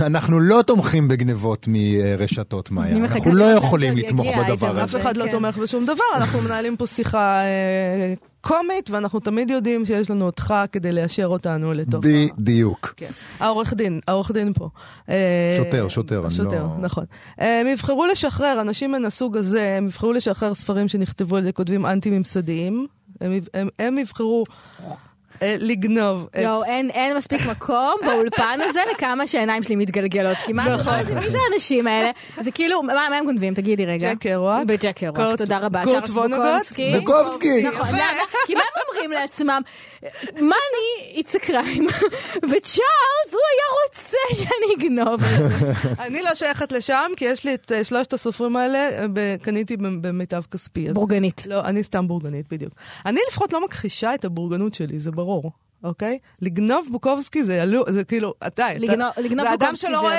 [0.00, 2.96] אנחנו לא תומכים בגנבות מרשתות, מאיה.
[2.96, 4.84] אנחנו לא יכולים לתמוך בדבר הזה.
[4.84, 5.30] אף אחד לא כן.
[5.30, 10.54] תומך בשום דבר, אנחנו מנהלים פה שיחה אה, קומית, ואנחנו תמיד יודעים שיש לנו אותך
[10.72, 12.04] כדי ליישר אותנו לתוך...
[12.04, 12.94] בדיוק.
[12.96, 13.10] כן.
[13.40, 14.68] העורך דין, העורך דין פה.
[15.56, 16.30] שוטר, שוטר, אני לא...
[16.30, 17.04] שוטר, נכון.
[17.38, 21.86] הם יבחרו לשחרר, אנשים מן הסוג הזה, הם יבחרו לשחרר ספרים שנכתבו על ידי כותבים
[21.86, 22.86] אנטי-ממסדיים.
[23.20, 24.44] הם, הם, הם יבחרו
[24.80, 24.94] אה,
[25.42, 26.28] לגנוב.
[26.44, 30.36] לא, אין מספיק מקום באולפן הזה לכמה שהעיניים שלי מתגלגלות.
[30.44, 30.94] כי מה זה, נכון.
[31.20, 32.10] מי זה האנשים האלה?
[32.40, 33.54] זה כאילו, מה הם גונבים?
[33.54, 34.14] תגידי רגע.
[34.14, 34.66] ג'ק קרואק.
[34.66, 35.84] בג'ק קרואק, תודה רבה.
[35.84, 36.46] קורט וונוגוט.
[36.98, 37.62] בוקובסקי.
[37.62, 37.86] נכון,
[38.46, 39.62] כי מה הם אומרים לעצמם?
[40.34, 42.06] מאני, it's a crime.
[42.50, 45.82] וצ'ארלס, הוא היה רוצה שאני אגנוב את זה.
[46.04, 48.88] אני לא שייכת לשם, כי יש לי את אה, שלושת הסופרים האלה,
[49.42, 50.92] קניתי במיטב כספי.
[50.92, 51.46] בורגנית.
[51.46, 52.72] לא, אני סתם בורגנית, בדיוק.
[53.06, 55.52] אני לפחות לא מכחישה את הבורגנות שלי, זה ברור.
[55.84, 56.18] אוקיי?
[56.42, 60.18] לגנוב בוקובסקי זה ילו, זה כאילו, אתה, לגנוב, אתה, לגנוב זה אדם שלא רואה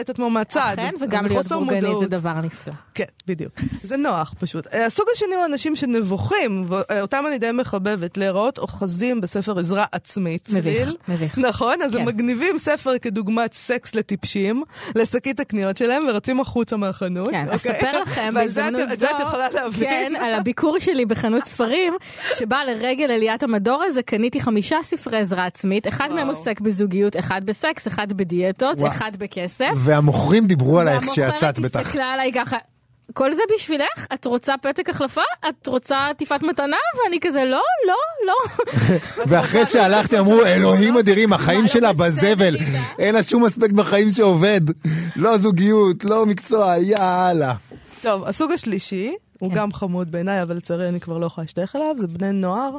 [0.00, 0.72] את עצמו מהצד.
[0.72, 2.72] אכן, וגם להיות בורגני זה דבר נפלא.
[2.94, 3.52] כן, בדיוק.
[3.82, 4.66] זה נוח פשוט.
[4.66, 10.48] אה, הסוג השני הוא אנשים שנבוכים, ואותם אני די מחבבת, להיראות אוחזים בספר עזרה עצמית.
[10.52, 11.38] מביך, מביך.
[11.38, 11.82] נכון?
[11.82, 12.00] אז כן.
[12.00, 14.62] הם מגניבים ספר כדוגמת סקס לטיפשים,
[14.94, 17.30] לשקית הקניות שלהם, ורצים החוצה מהחנות.
[17.30, 17.56] כן, אוקיי?
[17.56, 19.06] אספר לכם בהזדמנות זו,
[19.80, 21.94] כן, על הביקור שלי בחנות ספרים,
[22.38, 25.03] שבה לרגל עליית המדור הזה קניתי חמישה ספרים.
[25.04, 29.70] ספרי עזרה עצמית, אחד מהם עוסק בזוגיות, אחד בסקס, אחד בדיאטות, אחד בכסף.
[29.76, 31.74] והמוכרים דיברו עלייך כשיצאת בטח.
[31.74, 32.56] והמוכרת הסתכלה עליי ככה.
[33.12, 34.06] כל זה בשבילך?
[34.14, 35.20] את רוצה פתק החלפה?
[35.48, 36.76] את רוצה עטיפת מתנה?
[37.04, 38.56] ואני כזה, לא, לא, לא.
[39.28, 42.56] ואחרי שהלכתי אמרו, אלוהים אדירים, החיים לא שלה בזבל.
[42.98, 44.60] אין לה שום אספקט בחיים שעובד.
[45.16, 47.54] לא זוגיות, לא מקצוע, יאללה.
[48.02, 49.56] טוב, הסוג השלישי הוא כן.
[49.56, 52.78] גם חמוד בעיניי, אבל לצערי אני כבר לא יכולה להשתייך אליו, זה בני נוער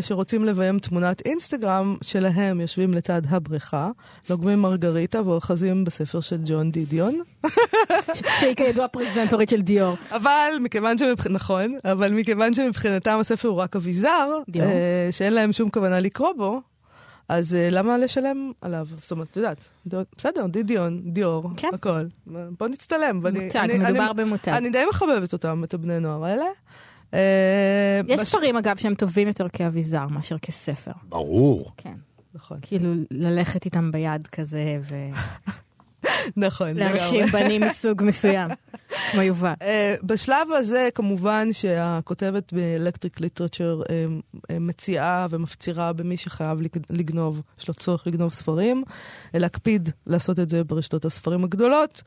[0.00, 3.90] שרוצים לביים תמונת אינסטגרם שלהם, יושבים לצד הבריכה,
[4.30, 7.20] לוגמים מרגריטה ואוחזים בספר של ג'ון דידיון.
[8.40, 9.96] שהיא כידוע פרזנטורית של דיור.
[10.10, 11.26] אבל מכיוון שמבח...
[11.26, 16.60] נכון, אבל מכיוון שמבחינתם הספר הוא רק אביזר, אה, שאין להם שום כוונה לקרוא בו,
[17.28, 18.86] אז uh, למה לשלם עליו?
[19.02, 19.58] זאת אומרת, את יודעת,
[20.16, 21.68] בסדר, דידיון, דיור, כן.
[21.74, 22.02] הכל.
[22.26, 23.16] בוא נצטלם.
[23.16, 24.52] מותג, אני, מדובר אני, במותג.
[24.52, 26.44] אני די מחבבת אותם, את הבני נוער האלה.
[27.14, 28.26] אה, יש בש...
[28.26, 30.92] ספרים, אגב, שהם טובים יותר כאביזר מאשר כספר.
[31.08, 31.72] ברור.
[31.76, 31.94] כן.
[32.34, 32.58] נכון.
[32.62, 34.96] כאילו, ללכת איתם ביד כזה, ו...
[36.36, 36.84] נכון, לגמרי.
[36.84, 38.48] להרשים בנים מסוג מסוים,
[39.10, 39.52] כמו יובל.
[39.62, 44.04] אה, בשלב הזה, כמובן שהכותבת באלקטריק ליטרצ'ר אה,
[44.50, 46.58] אה, מציעה ומפצירה במי שחייב
[46.90, 48.84] לגנוב, יש לו צורך לגנוב ספרים,
[49.34, 52.02] להקפיד לעשות את זה ברשתות הספרים הגדולות,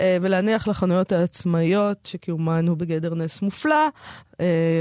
[0.00, 3.88] ולהניח לחנויות העצמאיות שקיומן הוא בגדר נס מופלא,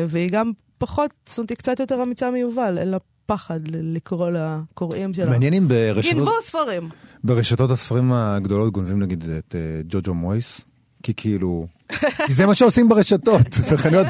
[0.07, 2.97] והיא גם פחות, זאת אומרת, היא קצת יותר אמיצה מיובל, לה
[3.29, 5.29] פחד לקרוא לקוראים שלה.
[5.29, 6.17] מעניין אם ברשתות...
[6.17, 6.89] גנבו ספרים.
[7.23, 10.61] ברשתות הספרים הגדולות גונבים נגיד את uh, ג'וג'ו מויס,
[11.03, 11.67] כי כאילו...
[12.25, 14.07] כי זה מה שעושים ברשתות, בחנויות.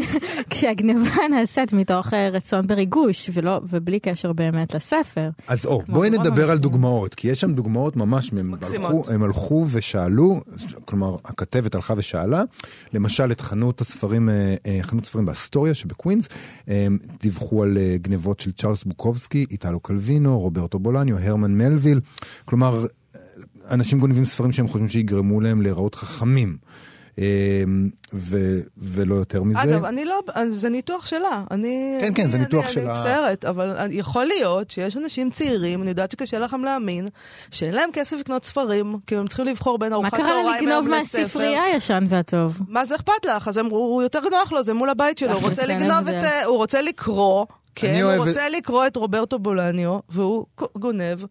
[0.50, 3.30] כשהגניבה נעשית מתוך אה, רצון בריגוש,
[3.68, 5.30] ובלי קשר באמת לספר.
[5.48, 8.30] אז או, בואי נדבר על דוגמאות, כי יש שם דוגמאות ממש,
[9.08, 10.40] הם הלכו ושאלו,
[10.84, 12.42] כלומר, הכתבת הלכה ושאלה,
[12.92, 16.28] למשל את חנות הספרים, אה, חנות ספרים באסטוריה שבקווינס,
[17.20, 22.00] דיווחו על גניבות של צ'ארלס בוקובסקי, איטלו קלווינו, רוברטו בולניו, הרמן מלוויל,
[22.44, 22.86] כלומר,
[23.70, 26.56] אנשים גונבים ספרים שהם חושבים שיגרמו להם להיראות חכמים.
[27.18, 29.62] אמ, ו, ולא יותר מזה.
[29.62, 31.42] אגב, אני לא, זה ניתוח שלה.
[31.50, 32.92] אני, כן, כן, אני, זה ניתוח אני, שלה.
[32.92, 37.06] אני מצטערת, אבל יכול להיות שיש אנשים צעירים, אני יודעת שקשה לכם להאמין,
[37.50, 40.44] שאין להם כסף לקנות ספרים, כי הם צריכים לבחור בין ארוחת צהריים לספר.
[40.44, 42.58] מה קרה לגנוב מהספרייה הישן והטוב?
[42.68, 43.48] מה זה אכפת לך?
[43.48, 46.14] אז הם, הוא יותר נוח לו, זה מול הבית שלו, הוא רוצה לגנוב את...
[46.14, 47.46] אה, הוא רוצה לקרוא.
[47.74, 50.44] כן, הוא רוצה לקרוא את רוברטו בולניו, והוא
[50.78, 51.24] גונב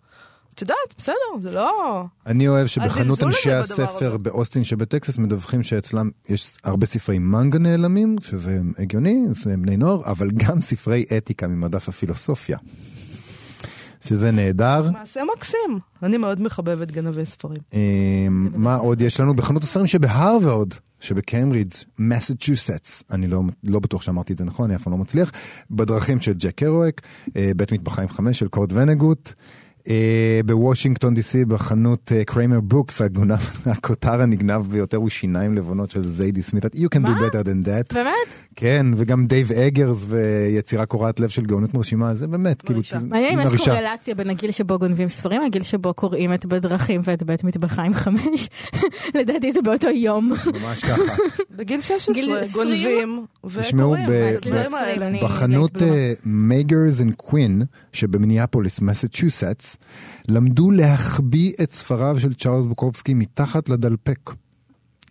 [0.58, 2.04] את יודעת, בסדר, זה לא...
[2.26, 8.60] אני אוהב שבחנות אנשי הספר באוסטין שבטקסס מדווחים שאצלם יש הרבה ספרי מנגה נעלמים, שזה
[8.80, 12.58] הגיוני, זה בני נוער, אבל גם ספרי אתיקה ממדף הפילוסופיה.
[14.02, 14.92] שזה נהדר.
[14.92, 15.80] מעשה מקסים.
[16.04, 17.62] אני מאוד מחבבת גנבי ספרים.
[17.74, 19.34] אמ, מה עוד יש לנו?
[19.34, 24.84] בחנות הספרים שבהרווארד, שבקיימברידג', מסצ'וסטס, אני לא, לא בטוח שאמרתי את זה נכון, אני אף
[24.84, 25.32] פעם לא מצליח,
[25.72, 27.02] בדרכים של ג'ק קרואק,
[27.36, 29.34] אה, בית מטבחיים חמש של קורט ונגוט.
[29.90, 33.02] אה, בוושינגטון די.סי בחנות Kramerbooks,
[33.66, 36.66] הכותר הנגנב ביותר הוא שיניים לבנות של זיידי סמית.
[36.66, 37.94] You can do better than that.
[37.94, 38.14] באמת?
[38.56, 43.46] כן, וגם דייב אגרס ויצירה קורעת לב של גאונות מרשימה, זה באמת, כאילו, מעניין אם
[43.46, 47.94] יש קורלציה בין הגיל שבו גונבים ספרים לגיל שבו קוראים את בדרכים ואת בית מטבחיים
[48.04, 48.50] חמש.
[49.16, 50.32] לדעתי זה באותו יום.
[50.62, 51.02] ממש ככה.
[51.58, 52.14] בגיל 16
[52.54, 53.62] גונבים וקוראים.
[53.62, 53.96] תשמעו,
[55.24, 55.72] בחנות
[56.26, 57.62] Magers and Quinn
[57.94, 59.77] שבמיניאפוליס, מסצ'וסטס,
[60.28, 64.32] למדו להחביא את ספריו של צ'ארלס בוקובסקי מתחת לדלפק.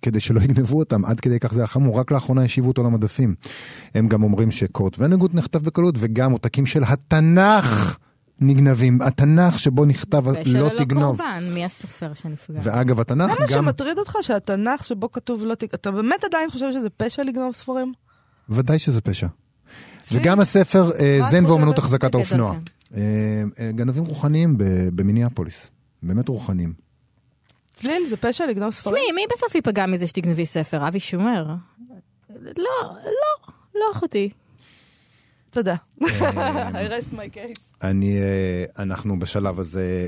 [0.02, 3.35] כדי שלא יגנבו אותם, עד כדי כך זה היה חמור, רק לאחרונה השיבו אותו למדפים.
[3.94, 7.98] הם גם אומרים שקורט ונגוט נכתב בקלות, וגם עותקים של התנ"ך
[8.40, 8.98] נגנבים.
[9.02, 11.14] התנ"ך שבו נכתב לא תגנוב.
[11.14, 12.61] ושל קורבן, מי הסופר שנפגע.
[12.62, 13.46] ואגב, התנ"ך גם...
[13.46, 17.24] זה מה שמטריד אותך, שהתנ"ך שבו כתוב לא תגנוב, אתה באמת עדיין חושב שזה פשע
[17.24, 17.92] לגנוב ספרים?
[18.48, 19.26] ודאי שזה פשע.
[20.12, 22.57] וגם הספר אה, זן ואומנות החזקת האופנוע.
[22.96, 23.02] אה,
[23.61, 24.54] אה, גנבים רוחניים
[24.94, 25.70] במיניאפוליס.
[26.02, 26.72] באמת רוחניים.
[27.76, 28.96] צליל, זה פשע לגנוב ספרים?
[28.96, 30.88] תשמעי, מי בסוף ייפגע מזה שתגנבי ספר?
[30.88, 31.46] אבי שומר?
[32.30, 34.30] לא, לא, לא אחותי.
[35.50, 35.74] תודה.
[36.00, 37.61] I rest my case.
[37.82, 38.18] אני,
[38.78, 40.06] אנחנו בשלב הזה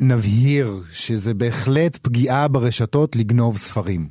[0.00, 4.08] נבהיר שזה בהחלט פגיעה ברשתות לגנוב ספרים.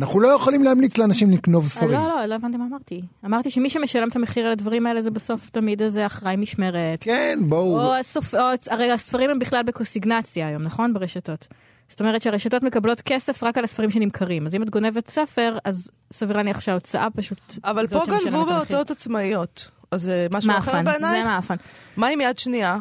[0.00, 1.90] אנחנו לא יכולים להמליץ לאנשים לקנוב ספרים.
[1.90, 3.02] לא, לא, לא הבנתי מה אמרתי.
[3.26, 6.98] אמרתי שמי שמשלם את המחיר על הדברים האלה זה בסוף תמיד איזה אחראי משמרת.
[7.00, 7.80] כן, בואו.
[7.80, 8.34] או, הסופ...
[8.34, 10.94] או הרי הספרים הם בכלל בקוסיגנציה היום, נכון?
[10.94, 11.46] ברשתות.
[11.88, 14.46] זאת אומרת שהרשתות מקבלות כסף רק על הספרים שנמכרים.
[14.46, 17.40] אז אם את גונבת ספר, אז סביר להניח שההוצאה פשוט...
[17.64, 19.70] אבל פה גנבו בהוצאות עצמאיות.
[19.90, 21.24] אז זה משהו אחר בעינייך?
[21.24, 21.54] זה מאפן.
[21.96, 22.78] מה עם יד שנייה?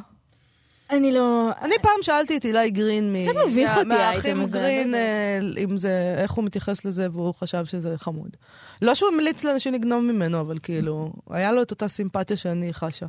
[0.89, 1.49] אני לא...
[1.61, 4.59] אני פעם שאלתי את אילי גרין, קצת מביך אותי האייטם הזה.
[4.59, 8.37] גרין, אה, אם זה, איך הוא מתייחס לזה, והוא חשב שזה חמוד.
[8.81, 13.05] לא שהוא המליץ לאנשים לגנוב ממנו, אבל כאילו, היה לו את אותה סימפתיה שאני חשה.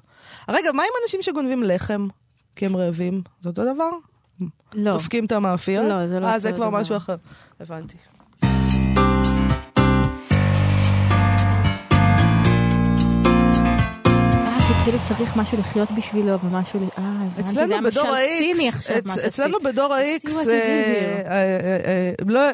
[0.49, 2.09] רגע, מה עם אנשים שגונבים לחם
[2.57, 3.23] כי הם רעבים?
[3.41, 3.91] זה אותו דבר?
[4.75, 4.93] לא.
[4.93, 5.83] דופקים את המאפייה?
[5.83, 6.29] לא, זה לא אותו דבר.
[6.29, 7.17] אה, זה כבר משהו אחר.
[7.61, 7.97] הבנתי.
[14.85, 16.81] כאילו צריך משהו לחיות בשבילו ומשהו...
[16.99, 18.01] אה, הבנתי, זה היה משל
[18.39, 19.15] סיני עכשיו, מה.
[19.27, 20.31] אצלנו בדור ה-X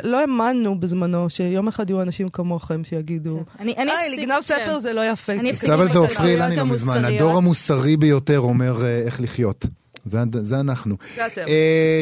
[0.04, 5.32] לא האמנו בזמנו שיום אחד יהיו אנשים כמוכם שיגידו, היי, לגנוב ספר זה לא יפה.
[5.74, 9.66] אבל זה עופרי אילני לא מזמן, הדור המוסרי ביותר אומר איך לחיות.
[10.06, 10.96] זה, זה אנחנו.
[11.16, 11.42] זה אתם.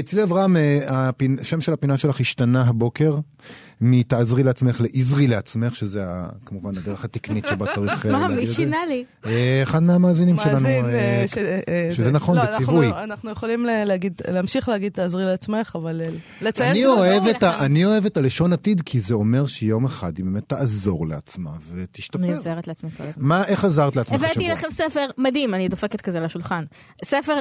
[0.05, 0.57] צילי אברהם,
[1.41, 3.19] השם של הפינה שלך השתנה הבוקר.
[3.81, 6.05] מתעזרי לעצמך לעזרי לעצמך, שזה
[6.47, 8.29] כמובן הדרך התקנית שבה צריך להגיד את זה.
[8.29, 9.05] מה, מי שינה לי?
[9.63, 10.69] אחד מהמאזינים שלנו,
[11.91, 12.87] שזה נכון, זה ציווי.
[12.87, 13.67] אנחנו יכולים
[14.29, 16.01] להמשיך להגיד תעזרי לעצמך, אבל
[16.43, 17.45] לציין שזה עוזר לך.
[17.61, 22.19] אני אוהב את הלשון עתיד, כי זה אומר שיום אחד היא באמת תעזור לעצמה ותשתפר.
[22.25, 23.43] אני עוזרת לעצמי כל הזמן.
[23.47, 24.31] איך עזרת לעצמך השבוע?
[24.31, 26.65] הבאתי לכם ספר מדהים, אני דופקת כזה לשולחן.
[27.05, 27.41] ספר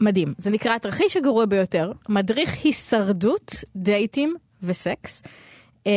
[0.00, 0.34] מדהים.
[0.38, 5.22] זה נקרא התרחיש הגרוע ביותר, מדריך הישרדות, דייטים וסקס.
[5.86, 5.92] אמ,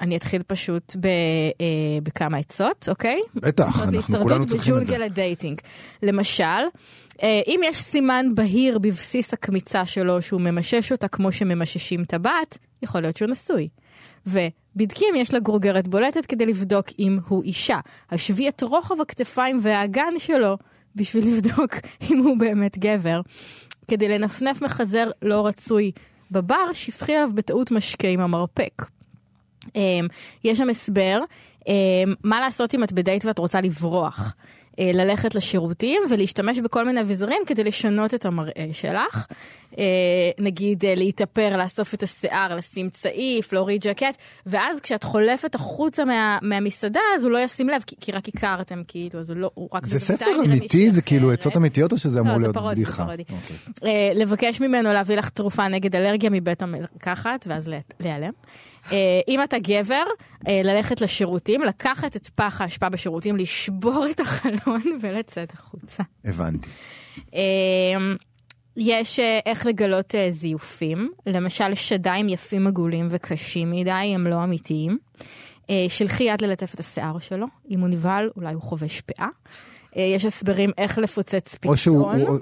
[0.00, 3.20] אני אתחיל פשוט ב, אה, בכמה עצות, אוקיי?
[3.34, 4.92] בטח, אנחנו כולנו צריכים את זה.
[4.92, 5.60] בג'ונגל ה dating.
[6.02, 6.44] למשל,
[7.22, 13.00] אה, אם יש סימן בהיר בבסיס הקמיצה שלו שהוא ממשש אותה כמו שממששים טבעת, יכול
[13.00, 13.68] להיות שהוא נשוי.
[14.26, 17.78] ובדוק אם יש לה גרוגרת בולטת כדי לבדוק אם הוא אישה.
[18.10, 20.56] השווי את רוחב הכתפיים והאגן שלו
[20.96, 21.74] בשביל לבדוק
[22.10, 23.20] אם הוא באמת גבר.
[23.88, 25.92] כדי לנפנף מחזר לא רצוי
[26.30, 28.82] בבר, שפכי עליו בטעות משקה עם המרפק.
[29.76, 30.06] אמ,
[30.44, 31.20] יש שם הסבר
[31.68, 31.72] אמ,
[32.24, 34.34] מה לעשות אם את בדייט ואת רוצה לברוח.
[34.78, 39.26] אה, ללכת לשירותים ולהשתמש בכל מיני אביזרים כדי לשנות את המראה שלך.
[39.78, 39.84] אה,
[40.38, 46.38] נגיד אה, להתאפר, לאסוף את השיער, לשים צעיף, להוריד ג'קט, ואז כשאת חולפת החוצה מה,
[46.42, 49.68] מהמסעדה, אז הוא לא ישים לב, כי, כי רק הכרתם, כאילו, אז הוא לא, הוא
[49.72, 49.86] רק...
[49.86, 50.90] זה ספר אמיתי?
[50.90, 53.04] זה כאילו עצות אמיתיות או שזה אמור לא, להיות פרודי, בדיחה?
[53.04, 54.14] פרודי, זה פרודי.
[54.14, 58.32] לבקש ממנו להביא לך תרופה נגד אלרגיה מבית המרקחת, ואז להיעלם.
[59.28, 60.04] אם אתה גבר,
[60.48, 66.02] ללכת לשירותים, לקחת את פח האשפה בשירותים, לשבור את החלון ולצאת החוצה.
[66.24, 66.68] הבנתי.
[68.76, 74.98] יש איך לגלות זיופים, למשל שדיים יפים עגולים וקשים מדי, הם לא אמיתיים.
[75.88, 79.28] שלחי יד ללטף את השיער שלו, אם הוא נבהל, אולי הוא חובש פאה.
[79.96, 81.72] יש הסברים איך לפוצץ פצעון.
[81.72, 82.38] או שהוא...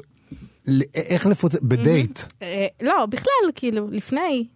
[0.95, 1.59] איך לפוצץ...
[1.63, 2.21] בדייט.
[2.83, 4.47] לא, בכלל, כאילו, לפני.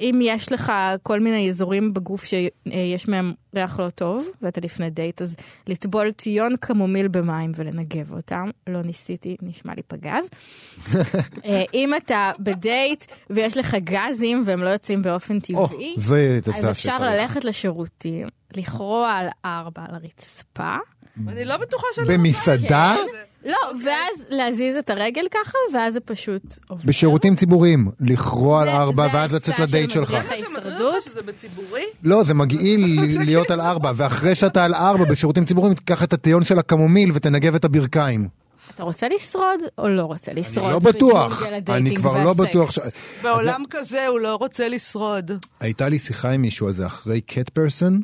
[0.00, 0.72] אם יש לך
[1.02, 6.56] כל מיני אזורים בגוף שיש מהם ריח לא טוב, ואתה לפני דייט, אז לטבול טיון
[6.60, 8.50] קמומיל במים ולנגב אותם.
[8.66, 10.28] לא ניסיתי, נשמע לי פגז.
[11.74, 15.94] אם אתה בדייט ויש לך גזים והם לא יוצאים באופן טבעי,
[16.54, 20.76] אז אפשר ללכת לשירותים, לכרוע על ארבע על הרצפה.
[21.28, 22.18] אני לא בטוחה שאני...
[22.18, 22.94] במסעדה?
[23.46, 26.82] לא, ואז להזיז את הרגל ככה, ואז זה פשוט עובר.
[26.84, 30.10] בשירותים ציבוריים, לכרוע על ארבע, ואז לצאת לדייט שלך.
[30.10, 31.84] זה שמדריך לך שזה בציבורי?
[32.02, 36.44] לא, זה מגעיל להיות על ארבע, ואחרי שאתה על ארבע בשירותים ציבוריים, תיקח את הטיון
[36.44, 38.28] של הקמומיל ותנגב את הברכיים.
[38.74, 40.64] אתה רוצה לשרוד או לא רוצה לשרוד?
[40.66, 42.70] אני לא בטוח, אני כבר לא בטוח.
[43.22, 45.30] בעולם כזה הוא לא רוצה לשרוד.
[45.60, 48.00] הייתה לי שיחה עם מישהו על זה אחרי Cat Person,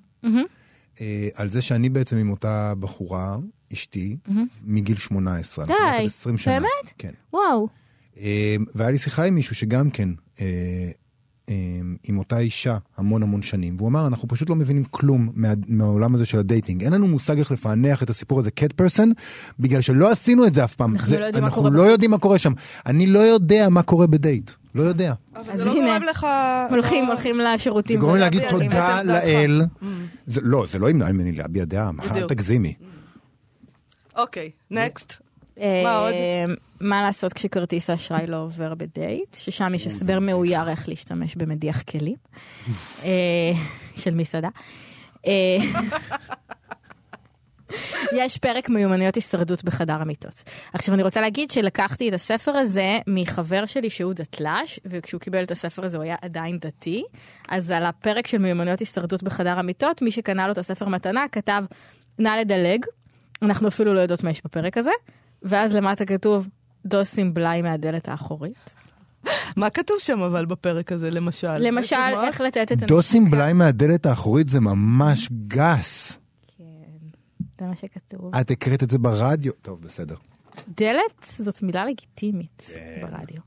[1.34, 3.36] על זה שאני בעצם עם אותה בחורה,
[3.72, 4.16] אשתי,
[4.64, 5.64] מגיל 18.
[5.66, 5.72] די,
[6.46, 6.66] באמת?
[6.98, 7.10] כן.
[7.32, 7.68] וואו.
[8.74, 10.08] והיה לי שיחה עם מישהו שגם כן,
[12.08, 16.14] עם אותה אישה המון המון שנים, והוא אמר, אנחנו פשוט לא מבינים כלום מה, מהעולם
[16.14, 16.82] הזה של ה dating.
[16.84, 19.12] אין לנו מושג איך לפענח את הסיפור הזה Cat Person,
[19.58, 20.94] בגלל שלא עשינו את זה אף פעם.
[20.94, 21.90] אנחנו זה, לא יודעים אנחנו מה קורה לא.
[21.90, 22.52] יודעים מה קורה שם.
[22.86, 24.50] אני לא יודע מה קורה בדייט.
[24.74, 25.14] לא יודע.
[25.36, 26.26] אבל אז זה לא הנה, גורם לך...
[26.70, 28.00] הולכים, לא- הולכים לשירותים.
[28.00, 29.02] זה גורם להגיד תודה.
[29.02, 29.62] לאל.
[30.26, 32.26] זה, לא, זה לא ימנע ממני להביע דעה, מחר.
[32.26, 32.74] תגזימי.
[34.16, 35.14] אוקיי, נקסט.
[35.60, 36.14] אה, מה עוד?
[36.80, 42.16] מה לעשות כשכרטיס האשראי לא עובר בדייט, ששם יש הסבר מאויר איך להשתמש במדיח כלים
[43.04, 43.52] אה,
[43.96, 44.48] של מסעדה.
[45.26, 45.58] אה,
[48.12, 50.42] יש פרק מיומנויות הישרדות בחדר המיטות.
[50.72, 55.50] עכשיו אני רוצה להגיד שלקחתי את הספר הזה מחבר שלי שהוא דתל"ש, וכשהוא קיבל את
[55.50, 57.04] הספר הזה הוא היה עדיין דתי,
[57.48, 61.64] אז על הפרק של מיומנויות הישרדות בחדר המיטות, מי שקנה לו את הספר מתנה כתב,
[62.18, 62.86] נא לדלג,
[63.42, 64.90] אנחנו אפילו לא יודעות מה יש בפרק הזה,
[65.42, 66.48] ואז למטה כתוב,
[66.86, 68.74] דוסים בלאי מהדלת האחורית.
[69.56, 71.56] מה כתוב שם אבל בפרק הזה, למשל?
[71.56, 71.96] למשל?
[72.24, 72.86] איך לתת את הנשיקה.
[72.86, 76.18] דוסים בלאי מהדלת האחורית זה ממש גס.
[76.58, 76.64] כן,
[77.60, 78.36] זה מה שכתוב.
[78.36, 79.52] את הקראת את זה ברדיו?
[79.62, 80.14] טוב, בסדר.
[80.76, 82.70] דלת זאת מילה לגיטימית
[83.02, 83.40] ברדיו.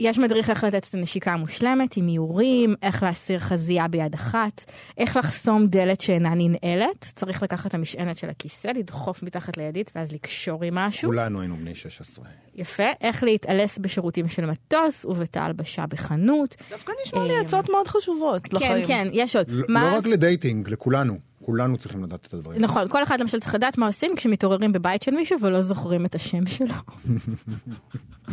[0.00, 5.16] יש מדריך איך לתת את הנשיקה המושלמת עם איורים, איך להסיר חזייה ביד אחת, איך
[5.16, 10.64] לחסום דלת שאינה ננעלת, צריך לקחת את המשענת של הכיסא, לדחוף מתחת לידית ואז לקשור
[10.64, 11.08] עם משהו.
[11.08, 12.24] כולנו היינו בני 16.
[12.54, 16.56] יפה, איך להתעלס בשירותים של מטוס ובתא הלבשה בחנות.
[16.70, 18.86] דווקא נשמע לי עצות מאוד חשובות כן, לחיים.
[18.86, 19.46] כן, יש עוד.
[19.50, 21.18] לא לא רק לדייטינג, לכולנו.
[21.42, 22.62] כולנו צריכים לדעת את הדברים.
[22.62, 26.14] נכון, כל אחד למשל צריך לדעת מה עושים כשמתעוררים בבית של מישהו ולא זוכרים את
[26.14, 26.74] השם שלו.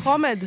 [0.04, 0.38] חומד.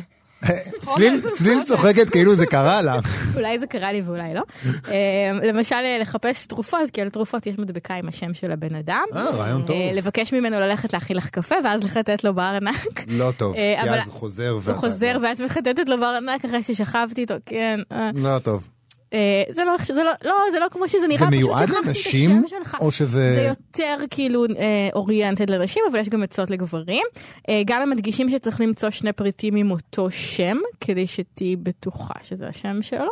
[1.35, 2.99] צליל צוחקת כאילו זה קרה לה.
[3.35, 4.41] אולי זה קרה לי ואולי לא.
[4.87, 9.05] אה, למשל לחפש תרופות, כי על תרופות יש מדבקה עם השם של הבן אדם.
[9.15, 9.75] אה, רעיון טוב.
[9.75, 13.03] אה, לבקש ממנו ללכת להכיל לך קפה ואז לחטט לו בארנק.
[13.07, 14.49] לא טוב, אה, כי אז הוא חוזר.
[14.49, 17.79] הוא חוזר ואת מחטטת לו בארנק אחרי ששכבתי איתו, כן.
[18.15, 18.67] לא טוב.
[19.13, 22.43] אה, זה לא, זה לא, לא, זה לא כמו שזה נראה, זה מיועד לנשים?
[22.79, 23.35] או שזה...
[23.35, 27.03] זה יותר כאילו אה, אוריינטד לנשים, אבל יש גם עצות לגברים.
[27.49, 32.47] אה, גם הם מדגישים שצריך למצוא שני פריטים עם אותו שם, כדי שתהיי בטוחה שזה
[32.47, 33.11] השם שלו.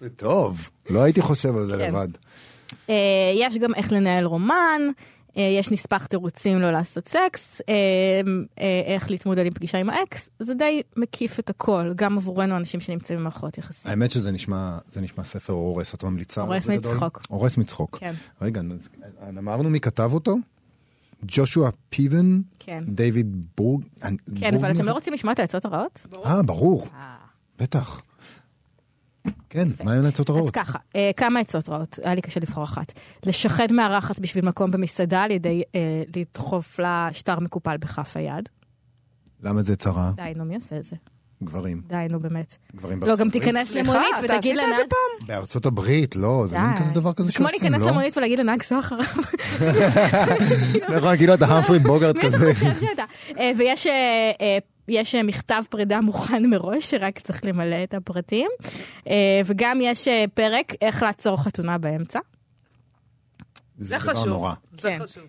[0.00, 1.88] זה טוב, לא הייתי חושב על זה כן.
[1.88, 2.08] לבד.
[2.90, 2.94] אה,
[3.34, 4.80] יש גם איך לנהל רומן.
[5.36, 7.74] אה, יש נספח תירוצים לא לעשות סקס, אה,
[8.60, 12.80] אה, איך להתמודד עם פגישה עם האקס, זה די מקיף את הכל, גם עבורנו אנשים
[12.80, 13.90] שנמצאים במערכות יחסים.
[13.90, 16.40] האמת שזה נשמע, זה נשמע ספר הורס, את ממליצה?
[16.40, 17.22] הורס מצחוק.
[17.28, 17.98] הורס מצחוק.
[18.00, 18.12] כן.
[18.40, 18.60] רגע,
[19.38, 20.36] אמרנו מי כתב אותו?
[21.26, 22.40] ג'ושוע פיבן?
[22.58, 22.84] כן.
[22.86, 23.84] דיוויד בורג?
[24.36, 26.06] כן, אבל אתם לא רוצים לשמוע את העצות הרעות?
[26.24, 26.88] אה, ברור.
[27.58, 28.02] בטח.
[29.50, 30.56] כן, מה הן העצות הרעות?
[30.56, 32.92] אז ככה, אה, כמה עצות רעות, היה לי קשה לבחור אחת.
[33.26, 38.48] לשחד מארחת בשביל מקום במסעדה על ידי אה, לדחוף לה שטר מקופל בכף היד.
[39.42, 40.12] למה זה צרה?
[40.16, 40.96] די, נו, מי עושה את זה?
[41.42, 41.82] גברים.
[41.86, 42.56] די, נו באמת.
[42.76, 43.20] גברים בארצות הברית?
[43.20, 44.68] לא, גם תיכנס למונית ותגיד לנהג...
[44.68, 45.26] סליחה, אתה עשית את זה פעם?
[45.26, 47.52] בארצות הברית, לא, זה לא כזה דבר כזה שעושים, לא?
[47.52, 49.04] זה כמו להיכנס למונית ולהגיד לנהג סע אחריו.
[50.96, 52.38] נכון, כאילו אתה המפרי בוגרד כזה.
[52.38, 53.04] מי אתה חושב שאתה?
[53.38, 53.86] אה, ויש
[54.90, 58.50] יש אה, מכתב פרידה מוכן מראש, שרק צריך למלא את הפרטים.
[59.08, 62.18] אה, וגם יש אה, פרק איך לעצור חתונה באמצע.
[63.80, 64.26] זה חשוב.
[64.26, 64.54] נורא.
[64.72, 64.98] זה כן.
[65.02, 65.22] חשוב.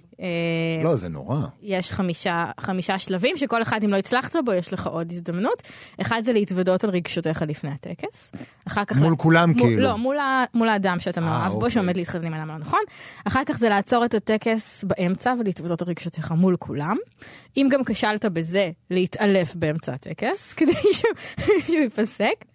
[0.84, 1.38] לא, זה נורא.
[1.62, 5.64] יש חמישה, חמישה שלבים שכל אחד, אם לא הצלחת בו, יש לך עוד הזדמנות.
[6.02, 8.32] אחד זה להתוודות על רגשותיך לפני הטקס.
[8.68, 8.97] אחר כך...
[8.97, 9.16] מול לה...
[9.16, 9.84] כולם מול, כאילו.
[9.84, 10.43] לא, מול, ה...
[10.54, 12.80] מול האדם שאתה מאוהב בו, שעומד להתחתן עם האדם הנכון.
[13.28, 16.97] אחר כך זה לעצור את הטקס באמצע ולהתוודות על רגשותיך מול כולם.
[17.58, 21.12] אם גם כשלת בזה, להתעלף באמצע הטקס, כדי שהוא,
[21.60, 22.45] שהוא ייפסק.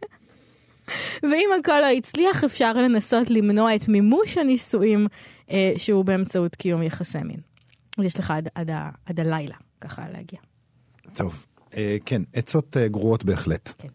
[1.23, 5.07] ואם הכל לא הצליח, אפשר לנסות למנוע את מימוש הנישואים אה,
[5.77, 7.41] שהוא באמצעות קיום יחסי מין.
[7.99, 8.71] יש לך עד, עד,
[9.07, 10.39] עד הלילה, ככה להגיע.
[11.15, 13.73] טוב, אה, כן, עצות אה, גרועות בהחלט.
[13.79, 13.89] כן.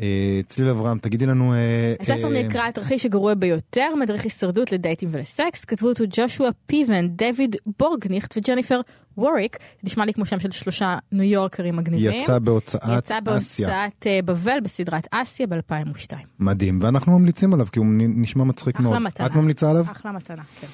[0.00, 1.54] אה, צליל אברהם, תגידי לנו...
[1.54, 5.64] אה, הספר אה, נקרא התרחיש הגרוע ביותר, מדריך הישרדות לדייטים ולסקס.
[5.64, 8.80] כתבו אותו ג'ושוע פיבן, דויד בורגניכט וג'ניפר
[9.16, 9.56] ווריק.
[9.84, 12.10] נשמע לי כמו שם של שלושה ניו יורקרים מגניבים.
[12.10, 12.98] יצא בהוצאת אסיה.
[12.98, 16.12] יצא בהוצאת בבל בסדרת אסיה ב-2002.
[16.38, 18.94] מדהים, ואנחנו ממליצים עליו כי הוא נשמע מצחיק מאוד.
[18.94, 19.26] אחלה מתנה.
[19.26, 19.84] את ממליצה עליו?
[19.84, 20.66] אחלה מתנה, כן.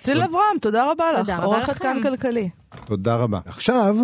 [0.00, 1.32] ציל אברהם, תודה רבה לך.
[1.42, 2.48] עורכת כאן כלכלי.
[2.84, 3.40] תודה רבה.
[3.44, 3.96] עכשיו...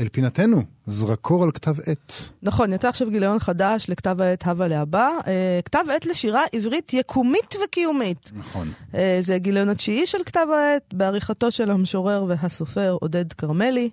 [0.00, 2.12] אל פינתנו, זרקור על כתב עת.
[2.42, 5.08] נכון, יצא עכשיו גיליון חדש לכתב העת הווה להבא.
[5.26, 8.30] אה, כתב עת לשירה עברית יקומית וקיומית.
[8.34, 8.72] נכון.
[8.94, 13.90] אה, זה הגיליון התשיעי של כתב העת, בעריכתו של המשורר והסופר עודד כרמלי.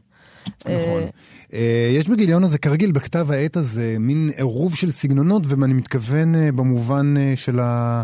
[0.66, 1.04] נכון.
[1.54, 7.14] אה, יש בגיליון הזה, כרגיל, בכתב העת הזה, מין עירוב של סגנונות, ואני מתכוון במובן
[7.36, 8.04] של ה...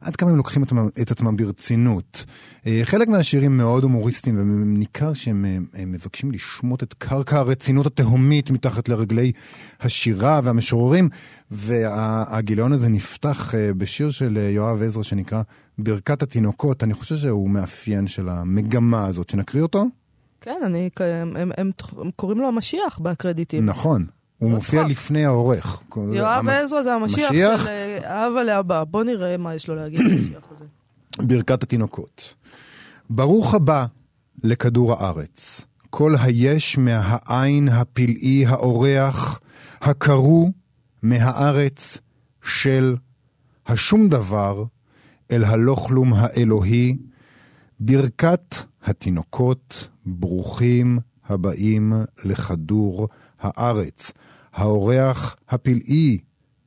[0.00, 0.72] עד כמה הם לוקחים את,
[1.02, 2.24] את עצמם ברצינות.
[2.66, 8.88] אה, חלק מהשירים מאוד הומוריסטיים, וניכר שהם אה, מבקשים לשמוט את קרקע הרצינות התהומית מתחת
[8.88, 9.32] לרגלי
[9.80, 11.08] השירה והמשוררים,
[11.50, 15.42] והגיליון הזה נפתח אה, בשיר של יואב עזרא שנקרא
[15.78, 16.82] ברכת התינוקות.
[16.82, 19.30] אני חושב שהוא מאפיין של המגמה הזאת.
[19.30, 19.86] שנקריא אותו?
[20.40, 23.66] כן, אני, הם, הם, הם, הם קוראים לו המשיח בקרדיטים.
[23.66, 24.06] נכון.
[24.40, 25.82] הוא מופיע לפני העורך.
[25.96, 28.84] יואב עזרא זה המשיח של אבא לאבא.
[28.84, 30.64] בוא נראה מה יש לו להגיד למשיח הזה.
[31.28, 32.34] ברכת התינוקות.
[33.10, 33.86] ברוך הבא
[34.44, 35.66] לכדור הארץ.
[35.90, 39.40] כל היש מהעין הפלאי האורח,
[39.80, 40.50] הקרוא
[41.02, 41.98] מהארץ
[42.42, 42.96] של
[43.66, 44.64] השום דבר
[45.32, 46.98] אל הלא כלום האלוהי,
[47.80, 51.92] ברכת התינוקות, ברוכים הבאים
[52.24, 53.08] לכדור
[53.40, 54.12] הארץ.
[54.60, 56.18] האורח הפלאי,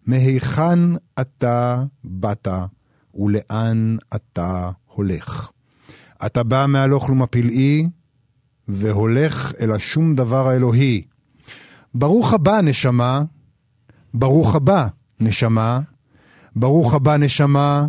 [0.06, 0.80] מהיכן
[1.22, 2.48] אתה באת
[3.16, 5.52] ולאן אתה הולך.
[6.26, 7.89] אתה בא מהלא כלום הפלאי
[8.68, 11.04] והולך אל השום דבר האלוהי.
[11.96, 13.24] ברוך הבא, נשמה,
[14.14, 14.88] ברוך הבא,
[15.20, 15.80] נשמה,
[16.56, 17.88] ברוך הבא, נשמה,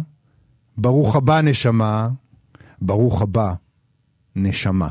[0.77, 2.09] ברוך הבא, נשמה,
[2.81, 3.55] ברוך הבא,
[4.37, 4.89] נשמה.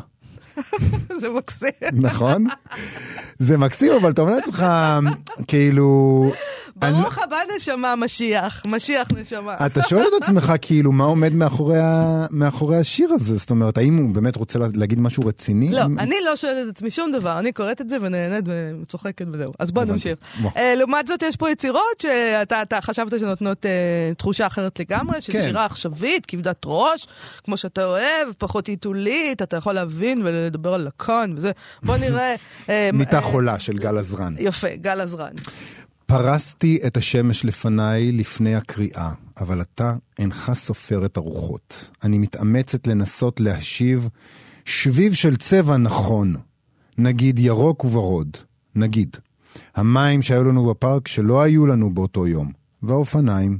[1.21, 1.69] זה מקסים.
[1.93, 2.47] נכון?
[3.37, 4.65] זה מקסים, אבל אתה אומר לעצמך,
[5.47, 6.31] כאילו...
[6.75, 8.63] ברוך הבא נשמה, משיח.
[8.65, 9.55] משיח נשמה.
[9.65, 11.33] אתה שואל את עצמך, כאילו, מה עומד
[12.31, 13.35] מאחורי השיר הזה?
[13.35, 15.69] זאת אומרת, האם הוא באמת רוצה להגיד משהו רציני?
[15.71, 17.39] לא, אני לא שואלת את עצמי שום דבר.
[17.39, 18.45] אני קוראת את זה ונהנית
[18.81, 19.53] וצוחקת וזהו.
[19.59, 20.17] אז בוא נמשיך.
[20.57, 23.71] אה, לעומת זאת, יש פה יצירות שאתה חשבת שנותנות אה,
[24.17, 25.43] תחושה אחרת לגמרי, של כן.
[25.47, 27.07] שירה עכשווית, כבדת ראש,
[27.43, 31.51] כמו שאתה אוהב, פחות עיתולית, אתה יכול להבין ולדבר על לקון וזה.
[31.83, 32.35] בוא נראה...
[32.69, 34.35] אה, מיטה חולה של גל עזרן.
[34.39, 35.33] יפה, גל עזרן.
[36.05, 41.89] פרסתי את השמש לפניי לפני הקריאה, אבל אתה אינך סופר את הרוחות.
[42.03, 44.09] אני מתאמצת לנסות להשיב
[44.65, 46.35] שביב של צבע נכון,
[46.97, 48.37] נגיד ירוק וורוד,
[48.75, 49.17] נגיד.
[49.75, 52.51] המים שהיו לנו בפארק שלא היו לנו באותו יום,
[52.83, 53.59] והאופניים.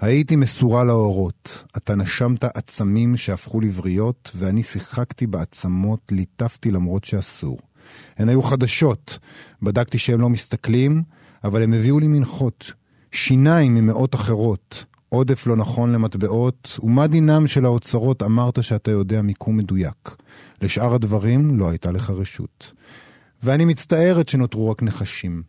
[0.00, 7.58] הייתי מסורה לאורות, אתה נשמת עצמים שהפכו לבריות, ואני שיחקתי בעצמות, ליטפתי למרות שאסור.
[8.18, 9.18] הן היו חדשות,
[9.62, 11.02] בדקתי שהם לא מסתכלים,
[11.44, 12.72] אבל הם הביאו לי מנחות,
[13.12, 19.56] שיניים ממאות אחרות, עודף לא נכון למטבעות, ומה דינם של האוצרות אמרת שאתה יודע מיקום
[19.56, 20.16] מדויק.
[20.62, 22.72] לשאר הדברים לא הייתה לך רשות.
[23.42, 25.42] ואני מצטערת שנותרו רק נחשים.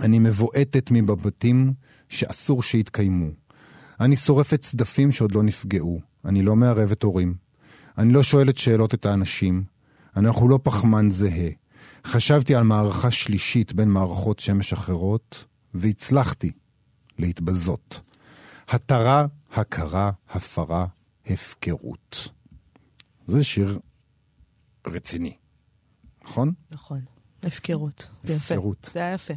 [0.00, 1.72] אני מבועטת מבבתים
[2.08, 3.28] שאסור שיתקיימו.
[4.00, 6.00] אני שורפת צדפים שעוד לא נפגעו.
[6.24, 7.34] אני לא מערבת הורים.
[7.98, 9.64] אני לא שואלת שאלות את האנשים.
[10.16, 11.50] אנחנו לא פחמן זהה.
[12.06, 16.52] חשבתי על מערכה שלישית בין מערכות שמש אחרות, והצלחתי
[17.18, 18.00] להתבזות.
[18.68, 20.86] התרה, הכרה, הפרה,
[21.26, 22.28] הפקרות.
[23.26, 23.78] זה שיר
[24.86, 25.36] רציני,
[26.24, 26.52] נכון?
[26.70, 27.00] נכון,
[27.42, 28.06] הפקרות.
[28.24, 28.90] הפקרות.
[28.94, 29.34] זה היה יפה.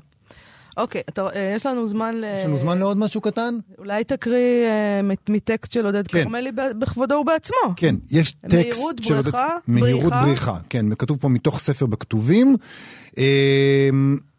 [0.78, 2.26] אוקיי, אתה, אה, יש לנו זמן ל...
[2.40, 3.58] יש לנו זמן לעוד משהו קטן?
[3.78, 6.24] אולי תקריא אה, מטקסט של עודד כן.
[6.24, 7.74] כרמלי בכבודו ובעצמו.
[7.76, 9.32] כן, יש טקסט מהירות של עודד...
[9.32, 9.82] מהירות בריחה.
[9.86, 12.56] מהירות בריחה, כן, כתוב פה מתוך ספר בכתובים.
[13.18, 13.90] אה,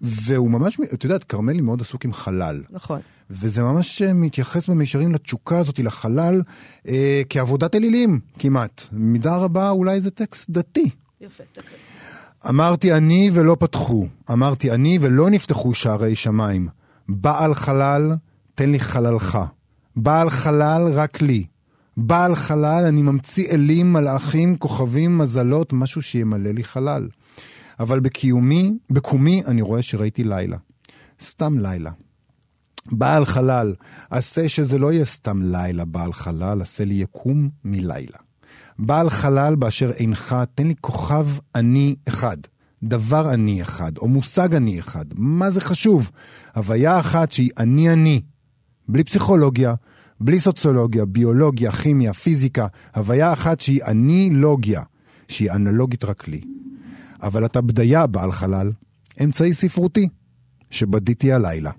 [0.01, 2.63] והוא ממש, את יודעת, כרמלי מאוד עסוק עם חלל.
[2.71, 3.01] נכון.
[3.31, 6.43] וזה ממש אה, מתייחס במישרים לתשוקה הזאת, לחלל,
[6.89, 8.83] אה, כעבודת אלילים כמעט.
[8.93, 10.91] במידה רבה אולי זה טקסט דתי.
[11.21, 11.96] יפה, תקריא.
[12.49, 16.69] אמרתי אני ולא פתחו, אמרתי אני ולא נפתחו שערי שמיים.
[17.09, 18.13] בעל חלל,
[18.55, 19.39] תן לי חללך.
[19.97, 21.47] בעל חלל, רק לי.
[21.97, 27.09] בעל חלל, אני ממציא אלים, מלאכים, כוכבים, מזלות, משהו שימלא לי חלל.
[27.81, 30.57] אבל בקיומי, בקומי, אני רואה שראיתי לילה.
[31.23, 31.91] סתם לילה.
[32.93, 33.75] בעל חלל,
[34.11, 38.19] עשה שזה לא יהיה סתם לילה בעל חלל, עשה לי יקום מלילה.
[38.79, 42.37] בעל חלל באשר אינך, תן לי כוכב אני אחד.
[42.83, 45.05] דבר אני אחד, או מושג אני אחד.
[45.15, 46.11] מה זה חשוב?
[46.55, 48.21] הוויה אחת שהיא אני אני.
[48.89, 49.75] בלי פסיכולוגיה,
[50.21, 52.67] בלי סוציולוגיה, ביולוגיה, כימיה, פיזיקה.
[52.97, 54.83] הוויה אחת שהיא אני לוגיה,
[55.29, 56.41] שהיא אנלוגית רק לי.
[57.23, 58.73] אבל אתה בדיה בעל חלל,
[59.25, 60.09] אמצעי ספרותי,
[60.71, 61.71] שבדיתי הלילה.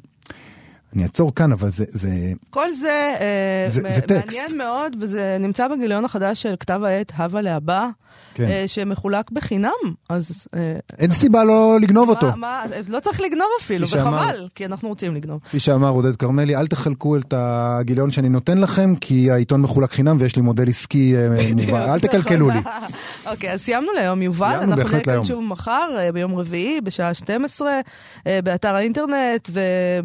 [0.93, 1.85] אני אעצור כאן, אבל זה...
[1.87, 2.09] זה
[2.49, 4.25] כל זה, אה, זה, זה טקסט.
[4.25, 7.89] מעניין מאוד, וזה נמצא בגיליון החדש של כתב העת הווה להבא,
[8.33, 8.43] כן.
[8.43, 9.71] אה, שמחולק בחינם,
[10.09, 10.47] אז...
[10.55, 12.27] אה, אין סיבה לא לגנוב אותו.
[12.35, 15.39] מה, לא צריך לגנוב אפילו, וחבל, כי אנחנו רוצים לגנוב.
[15.45, 20.17] כפי שאמר עודד כרמלי, אל תחלקו את הגיליון שאני נותן לכם, כי העיתון מחולק חינם
[20.19, 21.15] ויש לי מודל עסקי
[21.57, 22.59] מובן, אל תקלקלו לי.
[23.31, 24.57] אוקיי, אז סיימנו להיום, יובל.
[24.57, 25.07] סיימנו בהחלט להיום.
[25.07, 27.79] אנחנו נהיה כאן שוב מחר, ביום רביעי, בשעה 12,
[28.25, 29.49] באתר האינטרנט,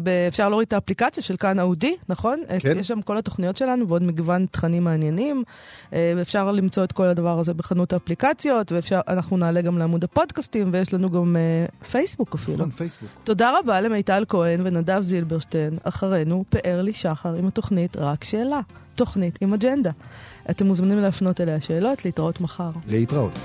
[0.03, 2.43] ואפשר להוריד את האפליקציה של כאן אודי, נכון?
[2.59, 2.77] כן.
[2.79, 5.43] יש שם כל התוכניות שלנו ועוד מגוון תכנים מעניינים.
[5.91, 11.09] ואפשר למצוא את כל הדבר הזה בחנות האפליקציות, ואנחנו נעלה גם לעמוד הפודקאסטים, ויש לנו
[11.11, 12.57] גם uh, פייסבוק אפילו.
[12.57, 13.09] נכון, פייסבוק.
[13.23, 15.77] תודה רבה למיטל כהן ונדב זילברשטיין.
[15.83, 18.59] אחרינו, פאר לי שחר עם התוכנית רק שאלה.
[18.95, 19.91] תוכנית עם אג'נדה.
[20.49, 22.71] אתם מוזמנים להפנות אליה שאלות, להתראות מחר.
[22.87, 23.39] להתראות.